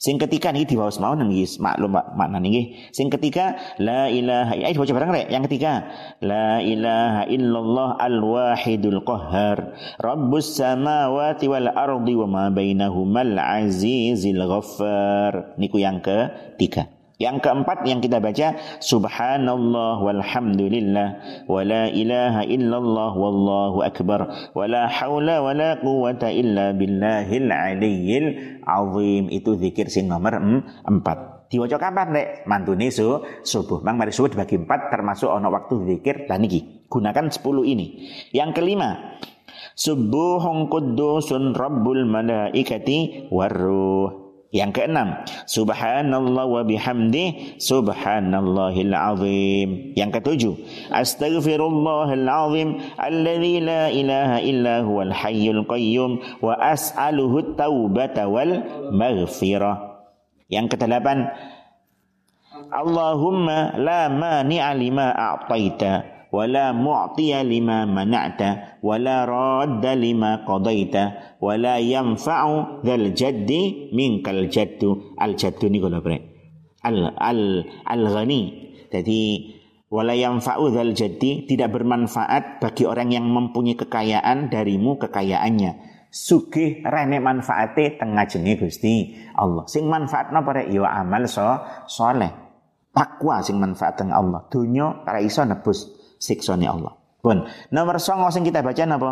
Sing 0.05 0.21
ketiga 0.21 0.53
nih 0.53 0.69
di 0.69 0.77
bawah 0.77 0.93
mau 1.01 1.17
nangis 1.17 1.57
maklum 1.57 1.97
makna 1.97 2.37
nih. 2.37 2.93
Sing 2.93 3.09
ketiga 3.09 3.57
la 3.81 4.05
ilaha 4.05 4.53
ayo 4.53 4.77
baca 4.77 4.93
bareng 4.93 5.11
rek. 5.17 5.27
Yang 5.33 5.43
ketiga 5.49 5.73
la 6.21 6.61
ilaha 6.61 7.25
illallah 7.25 7.89
al 7.97 8.21
wahidul 8.21 9.01
qahhar 9.01 9.73
rabbus 9.97 10.61
samawati 10.61 11.49
wal 11.49 11.73
ardi 11.73 12.13
wa 12.13 12.29
ma 12.29 12.45
bainahumal 12.53 13.33
azizil 13.33 14.45
ghaffar. 14.45 15.57
Niku 15.57 15.81
yang 15.81 16.05
ketiga. 16.05 16.94
Yang 17.15 17.47
keempat 17.47 17.87
yang 17.87 18.03
kita 18.03 18.19
baca 18.19 18.59
subhanallah 18.83 20.03
walhamdulillah 20.03 21.07
wa 21.47 21.61
la 21.63 21.87
ilaha 21.87 22.43
illallah 22.43 23.11
wallahu 23.15 23.87
akbar 23.87 24.51
wa 24.51 24.65
la 24.67 24.91
haula 24.91 25.39
wa 25.39 25.55
la 25.55 25.79
quwata 25.79 26.27
illa 26.27 26.75
billahil 26.75 27.47
aliyyil 27.47 28.27
azim. 28.67 29.31
Itu 29.31 29.55
zikir 29.55 29.87
sing 29.87 30.11
nomor 30.11 30.35
empat. 30.83 31.47
Diwaca 31.47 31.79
kapan 31.79 32.11
nek 32.11 32.27
mantune 32.49 32.91
su 32.91 33.23
subuh. 33.47 33.79
Mang 33.79 33.95
mari 33.95 34.11
subuh 34.11 34.35
dibagi 34.35 34.59
empat 34.59 34.91
termasuk 34.91 35.31
ono 35.31 35.47
waktu 35.55 35.87
zikir. 35.87 36.27
Dan 36.27 36.43
niki 36.43 36.89
gunakan 36.91 37.31
sepuluh 37.31 37.63
ini. 37.63 38.11
Yang 38.35 38.59
kelima 38.59 39.21
subuhun 39.71 40.67
quddusun 40.67 41.55
rabbul 41.55 42.03
malaikati 42.03 43.31
warruh 43.31 44.24
yang 44.55 44.71
keenam, 44.71 45.19
subhanallah 45.43 46.47
wa 46.47 46.63
bihamdi 46.63 47.59
subhanallahil 47.59 48.95
azim. 48.95 49.91
Yang 49.99 50.11
ketujuh, 50.23 50.53
astaghfirullahal 50.95 52.23
azim 52.23 52.79
alladzi 52.95 53.59
la 53.59 53.91
ilaha 53.91 54.37
illa 54.39 54.75
huwal 54.87 55.11
hayyul 55.11 55.67
qayyum 55.67 56.23
wa 56.39 56.55
as'aluhu 56.55 57.59
taubata 57.59 58.31
wal 58.31 58.63
maghfirah. 58.95 60.07
Yang 60.47 60.79
kedelapan, 60.79 61.27
Allahumma 62.71 63.75
la 63.75 64.07
mani'a 64.07 64.71
lima 64.71 65.11
a'taita 65.11 66.14
ولا 66.34 66.70
معطي 66.70 67.42
لما 67.42 67.90
منعت 67.90 68.40
ولا 68.86 69.26
راد 69.26 69.82
لما 69.82 70.46
قضيت 70.46 70.96
ولا 71.42 71.76
ينفع 71.82 72.40
ذا 72.86 72.94
الجد 72.94 73.50
منك 73.90 74.26
الجد 74.30 74.82
الجد 75.18 75.60
ini 75.66 75.78
kalau 75.82 75.98
bre 75.98 76.18
al 76.86 77.10
al 77.18 77.66
al 77.66 78.02
ghani 78.14 78.42
jadi 78.94 79.22
wala 79.90 80.14
yanfa'u 80.14 80.70
dzal 80.70 80.94
jaddi 80.94 81.50
tidak 81.50 81.74
bermanfaat 81.74 82.62
bagi 82.62 82.86
orang 82.86 83.10
yang 83.10 83.26
mempunyai 83.26 83.74
kekayaan 83.74 84.46
darimu 84.46 85.02
kekayaannya 85.02 86.06
sugih 86.14 86.82
rene 86.86 87.18
manfaate 87.18 87.98
tengah 87.98 88.26
jenenge 88.30 88.66
Gusti 88.66 89.18
Allah 89.34 89.66
sing 89.66 89.90
manfaat 89.90 90.30
napa 90.30 90.62
rek 90.62 90.70
ya 90.70 90.86
amal 90.86 91.26
so 91.26 91.42
soleh 91.90 92.30
takwa 92.94 93.42
sing 93.42 93.58
manfaat 93.58 93.98
teng 93.98 94.14
Allah 94.14 94.46
dunya 94.46 95.02
ora 95.06 95.18
iso 95.22 95.42
nebus 95.42 95.90
siksane 96.25 96.65
Allah. 96.65 96.97
Pun 97.21 97.45
nomor 97.73 97.97
songo 98.01 98.29
sing 98.33 98.45
kita 98.45 98.65
baca 98.65 98.85
napa? 98.85 99.11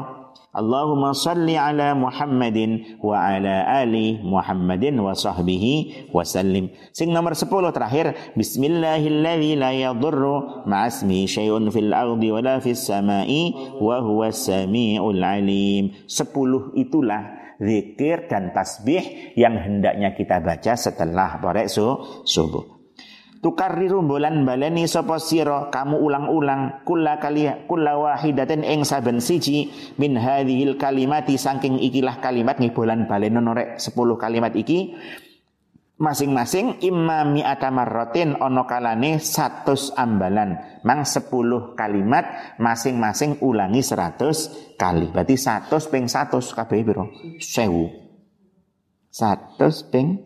Allahumma 0.54 1.18
salli 1.18 1.58
ala 1.58 1.98
Muhammadin 1.98 3.02
wa 3.02 3.18
ala 3.18 3.66
ali 3.82 4.22
Muhammadin 4.22 5.02
wa 5.02 5.18
sahbihi 5.18 6.14
wa 6.14 6.22
sallim. 6.22 6.70
Sing 6.94 7.10
nomor 7.10 7.34
10 7.34 7.50
terakhir 7.74 8.14
Bismillahilladzi 8.38 9.58
la 9.58 9.74
yadurru 9.74 10.62
ma'asmi 10.70 11.26
syai'un 11.26 11.74
fil 11.74 11.90
ardi 11.90 12.30
wa 12.30 12.38
la 12.46 12.62
fis 12.62 12.86
sama'i 12.86 13.50
wa 13.82 13.98
huwa 13.98 14.30
samiul 14.30 15.26
alim. 15.26 15.90
10 16.06 16.78
itulah 16.78 17.58
zikir 17.58 18.30
dan 18.30 18.54
tasbih 18.54 19.34
yang 19.34 19.58
hendaknya 19.58 20.14
kita 20.14 20.38
baca 20.38 20.78
setelah 20.78 21.42
barek 21.42 21.66
subuh 21.66 22.73
tukarriru 23.44 24.00
bulan 24.08 24.48
baleni 24.48 24.88
sapa 24.88 25.20
sira? 25.20 25.68
Kamu 25.68 26.00
ulang-ulang. 26.00 26.88
Kulla 26.88 27.20
kali 27.20 27.68
kulla 27.68 28.00
wahidatin 28.00 28.64
ing 28.64 28.88
saben 28.88 29.20
siji 29.20 29.68
min 30.00 30.16
hadhil 30.16 30.80
kalimati. 30.80 31.36
Saking 31.36 31.84
ikilah 31.84 32.24
kalimat 32.24 32.58
ngi 32.58 32.72
bulan 32.72 33.06
baleni 33.06 33.44
norek 33.44 33.84
10 33.84 33.92
kalimat 34.16 34.56
iki. 34.56 34.96
Masing-masing 35.94 36.82
imma 36.82 37.22
mi'ata 37.22 37.70
marratin 37.70 38.40
ono 38.40 38.66
kalane 38.66 39.22
100 39.22 39.94
ambalan. 39.94 40.82
Mang 40.88 41.04
10 41.06 41.28
kalimat 41.78 42.56
masing-masing 42.58 43.44
ulangi 43.44 43.84
100 43.84 44.80
kali. 44.80 45.12
Berarti 45.12 45.36
100 45.36 45.92
ping 45.92 46.08
100 46.08 46.56
kabeh 46.56 46.80
piro? 46.82 47.12
1000 47.38 48.04
100 49.14 49.94
ping 49.94 50.18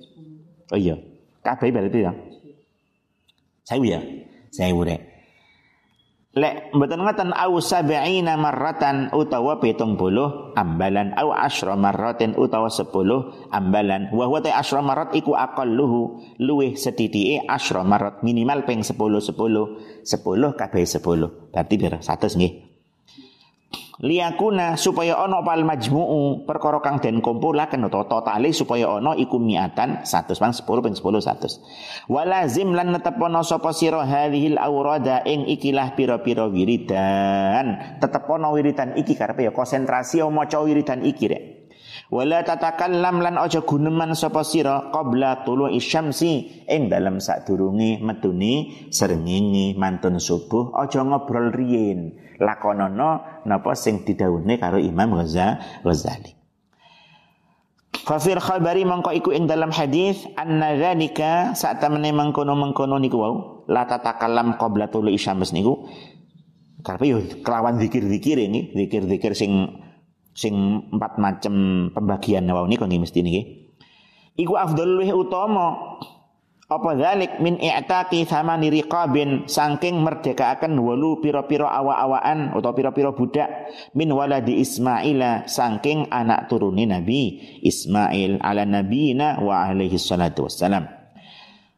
oh 0.72 0.80
iya 0.80 0.96
kabeh 1.44 1.76
berarti 1.76 2.00
ya 2.08 2.16
1000 3.68 3.84
ya 3.84 4.00
1000 4.56 4.88
rek 4.88 5.02
Lek 6.38 6.70
mboten 6.70 7.02
ngoten 7.02 7.34
au 7.34 7.58
sab'ina 7.58 8.38
marratan 8.38 9.10
utawa 9.10 9.58
70 9.58 10.54
ambalan 10.54 11.10
au 11.18 11.34
asyra 11.34 11.74
marratin 11.74 12.38
utawa 12.38 12.70
10 12.70 13.50
ambalan. 13.50 14.14
Wa 14.14 14.30
huwa 14.30 14.46
ta 14.46 14.54
asyra 14.54 14.86
marrat 14.86 15.18
iku 15.18 15.34
aqalluhu 15.34 16.22
luwih 16.38 16.78
sedithike 16.78 17.42
asyra 17.50 17.82
marrat 17.82 18.22
minimal 18.22 18.70
ping 18.70 18.86
10 18.86 18.94
10 18.94 19.34
10 20.06 20.62
kabeh 20.62 20.84
10 20.86 21.50
berarti 21.50 21.74
piro? 21.74 21.98
100 21.98 22.38
nggih 22.38 22.67
liyakuna 23.98 24.78
supaya 24.78 25.18
ono 25.18 25.42
pal 25.42 25.66
majmu'u. 25.66 26.46
Perkara 26.46 26.80
kang 26.86 27.02
den 27.02 27.22
kumpulaken 27.22 27.90
utawa 27.90 28.06
totale 28.06 28.54
supaya 28.54 29.02
ono 29.02 29.18
iku 29.18 29.42
miatan 29.42 30.06
100 30.06 30.38
pang 30.38 30.54
10 30.54 30.86
ping 30.86 30.96
10 30.96 31.02
100 31.02 32.12
walazim 32.12 32.78
lan 32.78 32.94
netepono 32.94 33.42
sapa 33.42 33.74
sira 33.74 34.06
hadhil 34.06 34.62
aurada 34.62 35.26
ing 35.26 35.50
ikilah 35.50 35.98
pira-pira 35.98 36.46
wiridan. 36.46 37.98
Tetepono 37.98 38.54
wiridan 38.54 38.94
iki 38.96 39.18
karepe 39.18 39.50
ya 39.50 39.52
konsentrasi 39.52 40.22
maca 40.30 40.62
wiridan 40.62 41.02
iki 41.02 41.26
rek 41.26 41.57
Wala 42.14 42.46
tatakallam 42.46 43.20
lan 43.20 43.36
aja 43.36 43.62
guneman 43.66 44.14
sapa 44.14 44.42
sira 44.42 44.90
qabla 44.94 45.44
tulu 45.44 45.68
isyamsi 45.72 46.66
ing 46.66 46.88
dalem 46.88 47.20
sadurunge 47.20 48.00
metune 48.00 48.88
srengenge 48.90 49.76
mantun 49.76 50.22
subuh 50.22 50.74
aja 50.78 51.04
ngobrol 51.04 51.52
riyin 51.52 52.16
lakonono 52.40 53.44
napa 53.46 53.74
sing 53.74 54.06
didhawuhne 54.06 54.62
karo 54.62 54.78
Imam 54.78 55.18
Ghazali. 55.18 56.38
Fafir 58.08 58.40
khabari 58.40 58.88
mangko 58.88 59.12
iku 59.12 59.36
ing 59.36 59.52
dalam 59.52 59.68
hadis 59.68 60.24
anna 60.40 60.80
dzalika 60.80 61.52
saat 61.60 61.84
temene 61.84 62.16
mangkono-mangkono 62.16 62.96
niku 63.04 63.20
wau 63.20 63.36
la 63.68 63.84
tatakallam 63.84 64.56
qabla 64.56 64.88
tulu 64.88 65.12
isyams 65.12 65.52
niku. 65.52 65.92
Karepe 66.88 67.04
yo 67.04 67.20
kelawan 67.44 67.84
zikir-zikir 67.84 68.40
ini 68.40 68.72
zikir-zikir 68.72 69.36
sing 69.36 69.84
sing 70.38 70.86
empat 70.94 71.18
macam 71.18 71.90
pembagian 71.90 72.46
wau 72.54 72.70
niku 72.70 72.86
nggih 72.86 73.02
mesti 73.02 73.20
niki. 73.26 73.42
Iku 74.38 74.54
afdal 74.54 75.02
luwih 75.02 75.18
utama 75.18 75.98
apa 76.68 77.00
zalik 77.00 77.40
min 77.40 77.56
i'taqi 77.64 78.28
thamani 78.28 78.68
riqabin 78.68 79.48
saking 79.48 80.04
merdekaaken 80.04 80.76
wolu 80.76 81.24
pira-pira 81.24 81.72
awa-awaan 81.72 82.52
atau 82.52 82.76
pira-pira 82.76 83.16
budak 83.16 83.72
min 83.96 84.12
waladi 84.12 84.60
Ismaila 84.60 85.48
saking 85.48 86.12
anak 86.12 86.52
turuni 86.52 86.84
Nabi 86.84 87.40
Ismail 87.64 88.44
ala 88.44 88.68
nabiyina 88.68 89.40
wa 89.40 89.64
alaihi 89.64 89.96
salatu 89.96 90.52
wassalam 90.52 90.92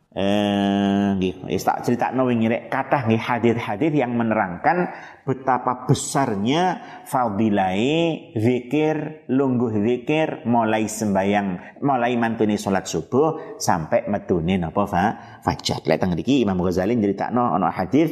eh 0.09 1.13
nggih 1.21 1.61
tak 1.61 1.85
critakno 1.85 2.25
wingi 2.25 2.49
rek 2.49 2.73
kathah 2.73 3.05
nggih 3.05 3.21
hadis-hadis 3.21 3.93
yang 3.93 4.17
menerangkan 4.17 4.89
betapa 5.29 5.85
besarnya 5.85 6.81
fadilai 7.05 8.33
zikir 8.33 9.29
lungguh 9.29 9.69
zikir 9.85 10.49
mulai 10.49 10.89
sembayang 10.89 11.77
mulai 11.85 12.17
mantuni 12.17 12.57
salat 12.57 12.89
subuh 12.89 13.61
sampai 13.61 14.09
metune 14.09 14.57
napa 14.57 14.89
fa? 14.89 15.05
Fajar. 15.45 15.85
Lek 15.85 16.01
teng 16.01 16.17
mriki 16.17 16.41
Imam 16.41 16.57
Ghazali 16.57 16.97
nyritakno 16.97 17.53
ana 17.53 17.69
hadis 17.69 18.09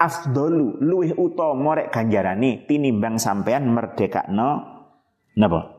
afdalu 0.00 0.80
luwih 0.80 1.12
utama 1.20 1.76
rek 1.76 1.92
ganjarane 1.92 2.64
tinimbang 2.64 3.20
sampean 3.20 3.68
merdekakno 3.68 4.50
napa 5.36 5.71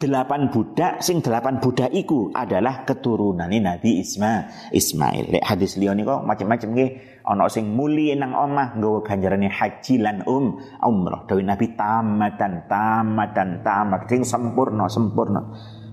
Delapan 0.00 0.48
budak, 0.48 1.04
sing 1.04 1.20
delapan 1.20 1.60
budak 1.60 1.92
iku 1.92 2.32
adalah 2.32 2.88
keturunan 2.88 3.52
Nabi 3.52 4.00
Isma, 4.00 4.48
Ismail. 4.72 5.34
Lek 5.36 5.44
hadis 5.44 5.76
liya 5.76 5.92
kok 5.92 6.24
macam-macam 6.24 6.68
nggih. 6.72 6.90
Ana 7.28 7.44
sing 7.52 7.76
muli 7.76 8.16
nang 8.16 8.32
omah 8.32 8.80
nggawa 8.80 9.04
ganjarane 9.04 9.52
haji 9.52 10.00
lan 10.00 10.24
um 10.24 10.56
umrah. 10.80 11.28
Dewi 11.28 11.44
Nabi 11.44 11.76
tamatan, 11.76 12.64
tamatan, 12.64 13.60
tamat 13.60 14.08
sing 14.08 14.24
sempurna, 14.24 14.88
sempurna. 14.88 15.42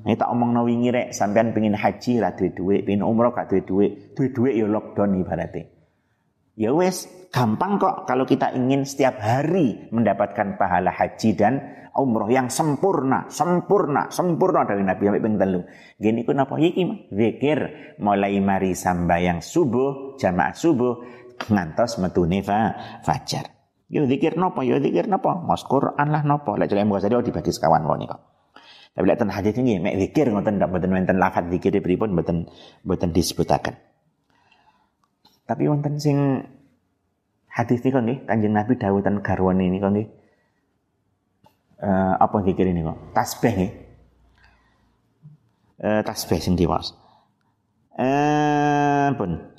Ini 0.05 0.15
tak 0.15 0.29
omong 0.31 0.53
wingi 0.63 0.93
rek, 0.93 1.07
sampean 1.11 1.51
pengen 1.51 1.73
haji 1.73 2.21
ra 2.21 2.31
duwe 2.37 2.53
duit, 2.53 2.81
pengen 2.85 3.01
umrah 3.03 3.33
gak 3.33 3.49
duwe 3.49 3.61
duit, 3.65 3.91
duwe 4.13 4.27
duit 4.31 4.53
ya 4.53 4.69
lockdown 4.69 5.17
ibaratnya. 5.17 5.65
Ya 6.55 6.71
wes, 6.71 7.09
gampang 7.35 7.81
kok 7.81 8.07
kalau 8.07 8.23
kita 8.23 8.53
ingin 8.55 8.87
setiap 8.87 9.19
hari 9.19 9.91
mendapatkan 9.91 10.55
pahala 10.55 10.93
haji 10.93 11.35
dan 11.35 11.59
umroh 11.95 12.27
yang 12.27 12.51
sempurna, 12.51 13.31
sempurna, 13.31 14.11
sempurna 14.11 14.67
dari 14.67 14.83
Nabi 14.83 15.07
sampai 15.07 15.23
ping 15.23 15.35
telu. 15.39 15.61
Gini 15.95 16.27
ku 16.27 16.35
napa 16.35 16.59
iki 16.59 17.07
zikir 17.07 17.59
mulai 18.03 18.35
mari 18.43 18.75
sambayang 18.75 19.39
subuh, 19.39 20.19
jamaah 20.19 20.51
subuh 20.51 20.93
ngantos 21.47 22.03
metune 22.03 22.43
fa, 22.43 22.75
fajar. 22.99 23.55
Yo 23.87 24.03
zikir 24.03 24.35
napa? 24.35 24.67
Yo 24.67 24.75
zikir 24.83 25.07
napa? 25.07 25.39
Mas 25.39 25.63
Quran 25.63 26.07
lah 26.11 26.27
napa? 26.27 26.59
Lek 26.59 26.67
celem 26.67 26.91
Ghazali 26.91 27.15
dibagi 27.23 27.55
sekawan 27.55 27.87
wae 27.87 28.03
niku. 28.03 28.17
Tapi 28.95 29.05
lek 29.07 29.19
ten 29.19 29.31
hadis 29.31 29.55
ini 29.55 29.79
mek 29.79 29.95
zikir 29.95 30.31
ngoten 30.35 30.59
ndak 30.59 30.71
mboten 30.71 30.91
wonten 30.91 31.17
lafaz 31.19 31.47
zikir 31.47 31.79
pripun 31.79 32.11
mboten 32.11 32.51
mboten 32.83 33.15
disebutaken. 33.15 33.75
Tapi 35.47 35.63
wonten 35.71 35.95
sing 36.01 36.43
hadis 37.47 37.79
niku 37.87 38.03
nggih 38.03 38.27
Kanjeng 38.27 38.51
Nabi 38.51 38.75
dawuh 38.75 38.99
ten 38.99 39.23
garwane 39.23 39.71
niku 39.71 39.87
nggih 39.87 40.24
uh, 41.85 42.13
apa 42.17 42.41
zikir 42.41 42.65
ini 42.65 42.81
kok? 42.81 42.97
Tasbih 43.13 43.53
nih. 43.53 43.71
Uh, 45.77 46.01
tasbih 46.01 46.41
sing 46.41 46.57
diwaos. 46.57 46.97
Eh 47.95 49.13
pun. 49.13 49.53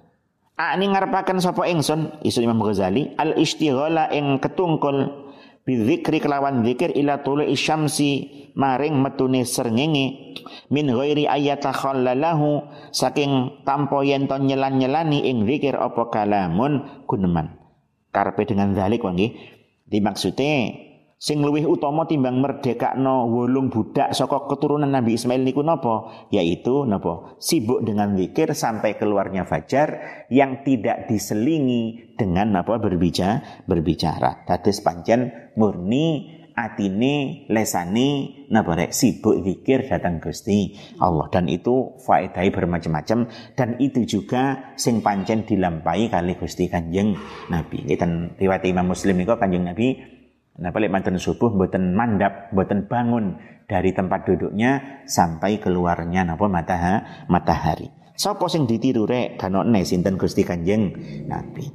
Ani 0.56 0.88
ngarepaken 0.88 1.38
sapa 1.38 1.68
ingsun 1.68 2.24
isu 2.24 2.40
Imam 2.40 2.58
Ghazali 2.64 3.12
al 3.20 3.36
istighala 3.36 4.08
ing 4.08 4.40
ketungkul 4.40 5.28
bizikri 5.68 6.16
kelawan 6.16 6.64
zikir 6.64 6.96
ila 6.96 7.20
tulu 7.20 7.44
isyamsi 7.44 8.32
maring 8.56 8.96
metune 8.96 9.44
srengenge 9.44 10.38
min 10.72 10.88
ghairi 10.88 11.28
khallalahu 11.60 12.64
saking 12.94 13.60
tanpa 13.68 14.00
yen 14.06 14.30
nyelan-nyelani 14.30 15.28
ing 15.28 15.44
zikir 15.44 15.76
apa 15.76 16.08
kalamun 16.08 17.04
guneman 17.04 17.58
karepe 18.14 18.48
dengan 18.48 18.72
zalik 18.72 19.04
wangi 19.04 19.36
dimaksude 19.84 20.85
sing 21.16 21.40
luwih 21.40 21.64
utama 21.64 22.04
timbang 22.04 22.44
merdekakno 22.44 23.32
wolung 23.32 23.72
budak 23.72 24.12
saka 24.12 24.44
keturunan 24.52 24.92
Nabi 24.92 25.16
Ismail 25.16 25.42
niku 25.42 25.64
napa? 25.64 26.28
Yaitu 26.28 26.84
napa? 26.84 27.40
Sibuk 27.40 27.80
dengan 27.80 28.12
zikir 28.12 28.52
sampai 28.52 29.00
keluarnya 29.00 29.48
fajar 29.48 30.22
yang 30.28 30.60
tidak 30.60 31.08
diselingi 31.08 32.12
dengan 32.20 32.60
apa 32.60 32.76
berbicara 32.76 33.64
berbicara. 33.64 34.44
Dados 34.44 34.84
pancen 34.84 35.52
murni 35.56 36.36
atine 36.52 37.44
lesane 37.48 38.08
napa 38.52 38.76
rek? 38.76 38.92
Sibuk 38.92 39.40
zikir 39.40 39.88
datang 39.88 40.20
Gusti 40.20 40.76
Allah. 41.00 41.32
Dan 41.32 41.48
itu 41.48 41.96
faedahnya 41.96 42.52
bermacam-macam. 42.52 43.28
Dan 43.56 43.80
itu 43.80 44.04
juga 44.04 44.76
sing 44.76 45.00
pancen 45.00 45.48
dilampahi 45.48 46.12
kali 46.12 46.36
Gusti 46.36 46.68
Kanjeng 46.68 47.16
Nabi. 47.48 47.88
Kita 47.88 48.04
riwayat 48.36 48.68
Imam 48.68 48.92
Muslim 48.92 49.16
niku 49.16 49.36
Kanjeng 49.40 49.64
Nabi 49.64 50.15
Nah, 50.56 50.72
balik 50.72 50.88
mantan 50.88 51.20
subuh 51.20 51.52
buatan 51.52 51.92
mandap, 51.92 52.48
buatan 52.52 52.88
bangun 52.88 53.36
dari 53.68 53.92
tempat 53.92 54.24
duduknya 54.24 55.04
sampai 55.04 55.60
keluarnya 55.60 56.24
napa 56.24 56.48
matahari. 56.48 57.28
matahari. 57.28 57.88
Sopo 58.16 58.48
sing 58.48 58.64
ditiru 58.64 59.04
rek 59.04 59.36
kanone 59.36 59.84
sinten 59.84 60.16
Gusti 60.16 60.40
Kanjeng 60.40 60.96
Nabi. 61.28 61.68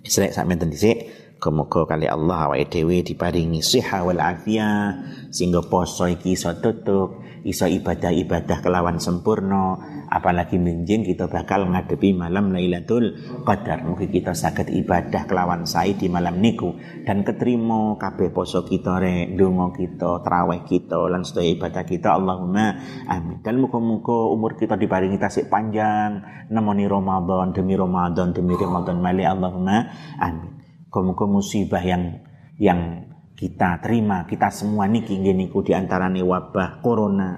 Srek 0.00 0.32
sak 0.32 0.48
menten 0.48 0.72
dhisik 0.72 1.25
Kemuka 1.46 1.86
kali 1.86 2.10
Allah 2.10 2.50
awake 2.50 2.74
dhewe 2.74 3.06
diparingi 3.06 3.62
siha 3.62 4.02
wal 4.02 4.18
afia 4.18 4.98
sehingga 5.30 5.62
poso 5.62 6.10
iki 6.10 6.34
iso 6.34 6.50
tutup, 6.58 7.22
iso 7.46 7.70
ibadah-ibadah 7.70 8.58
kelawan 8.58 8.98
sempurna, 8.98 9.78
apalagi 10.10 10.58
menjing 10.58 11.06
kita 11.06 11.30
bakal 11.30 11.70
ngadepi 11.70 12.18
malam 12.18 12.50
Lailatul 12.50 13.14
Qadar. 13.46 13.86
Mungkin 13.86 14.10
kita 14.10 14.34
sakit 14.34 14.74
ibadah 14.74 15.30
kelawan 15.30 15.70
sae 15.70 15.94
di 15.94 16.10
malam 16.10 16.42
niku 16.42 16.74
dan 17.06 17.22
keterima 17.22 17.94
kabeh 17.94 18.34
poso 18.34 18.66
kita 18.66 18.98
rek, 18.98 19.38
donga 19.38 19.70
kita, 19.70 20.26
traweh 20.26 20.66
kita 20.66 20.98
lan 21.06 21.22
sedaya 21.22 21.54
ibadah 21.54 21.86
kita 21.86 22.10
Allahumma 22.10 22.74
amin. 23.06 23.38
Dan 23.38 23.62
muga-muga 23.62 24.34
umur 24.34 24.58
kita 24.58 24.74
diparingi 24.74 25.22
tasik 25.22 25.46
panjang 25.46 26.26
nemoni 26.50 26.90
Ramadan 26.90 27.54
demi 27.54 27.78
Ramadan 27.78 28.34
demi 28.34 28.58
Ramadan 28.58 28.98
mali 28.98 29.22
Allahumma 29.22 29.94
amin. 30.18 30.55
Muga-muga 30.96 31.28
musibah 31.28 31.84
yang 31.84 32.24
yang 32.56 33.04
kita 33.36 33.84
terima, 33.84 34.24
kita 34.24 34.48
semua 34.48 34.88
niki 34.88 35.20
niku 35.20 35.60
di 35.60 35.76
antarane 35.76 36.24
wabah 36.24 36.80
corona. 36.80 37.36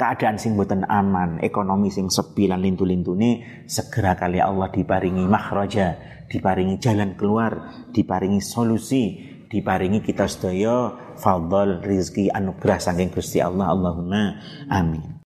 Keadaan 0.00 0.40
sing 0.40 0.56
boten 0.56 0.88
aman, 0.88 1.44
ekonomi 1.44 1.92
sing 1.92 2.08
sepi 2.08 2.48
lan 2.48 2.64
lintu-lintune 2.64 3.64
segera 3.68 4.16
kali 4.16 4.40
Allah 4.40 4.72
diparingi 4.72 5.28
makhraja, 5.28 6.00
diparingi 6.24 6.80
jalan 6.80 7.20
keluar, 7.20 7.84
diparingi 7.92 8.40
solusi, 8.40 9.20
diparingi 9.52 10.00
kita 10.00 10.24
sedaya 10.24 10.96
fadl 11.20 11.84
rizki 11.84 12.32
anugerah 12.32 12.80
saking 12.80 13.12
Gusti 13.12 13.44
Allah. 13.44 13.76
Allahumma 13.76 14.40
amin 14.72 15.10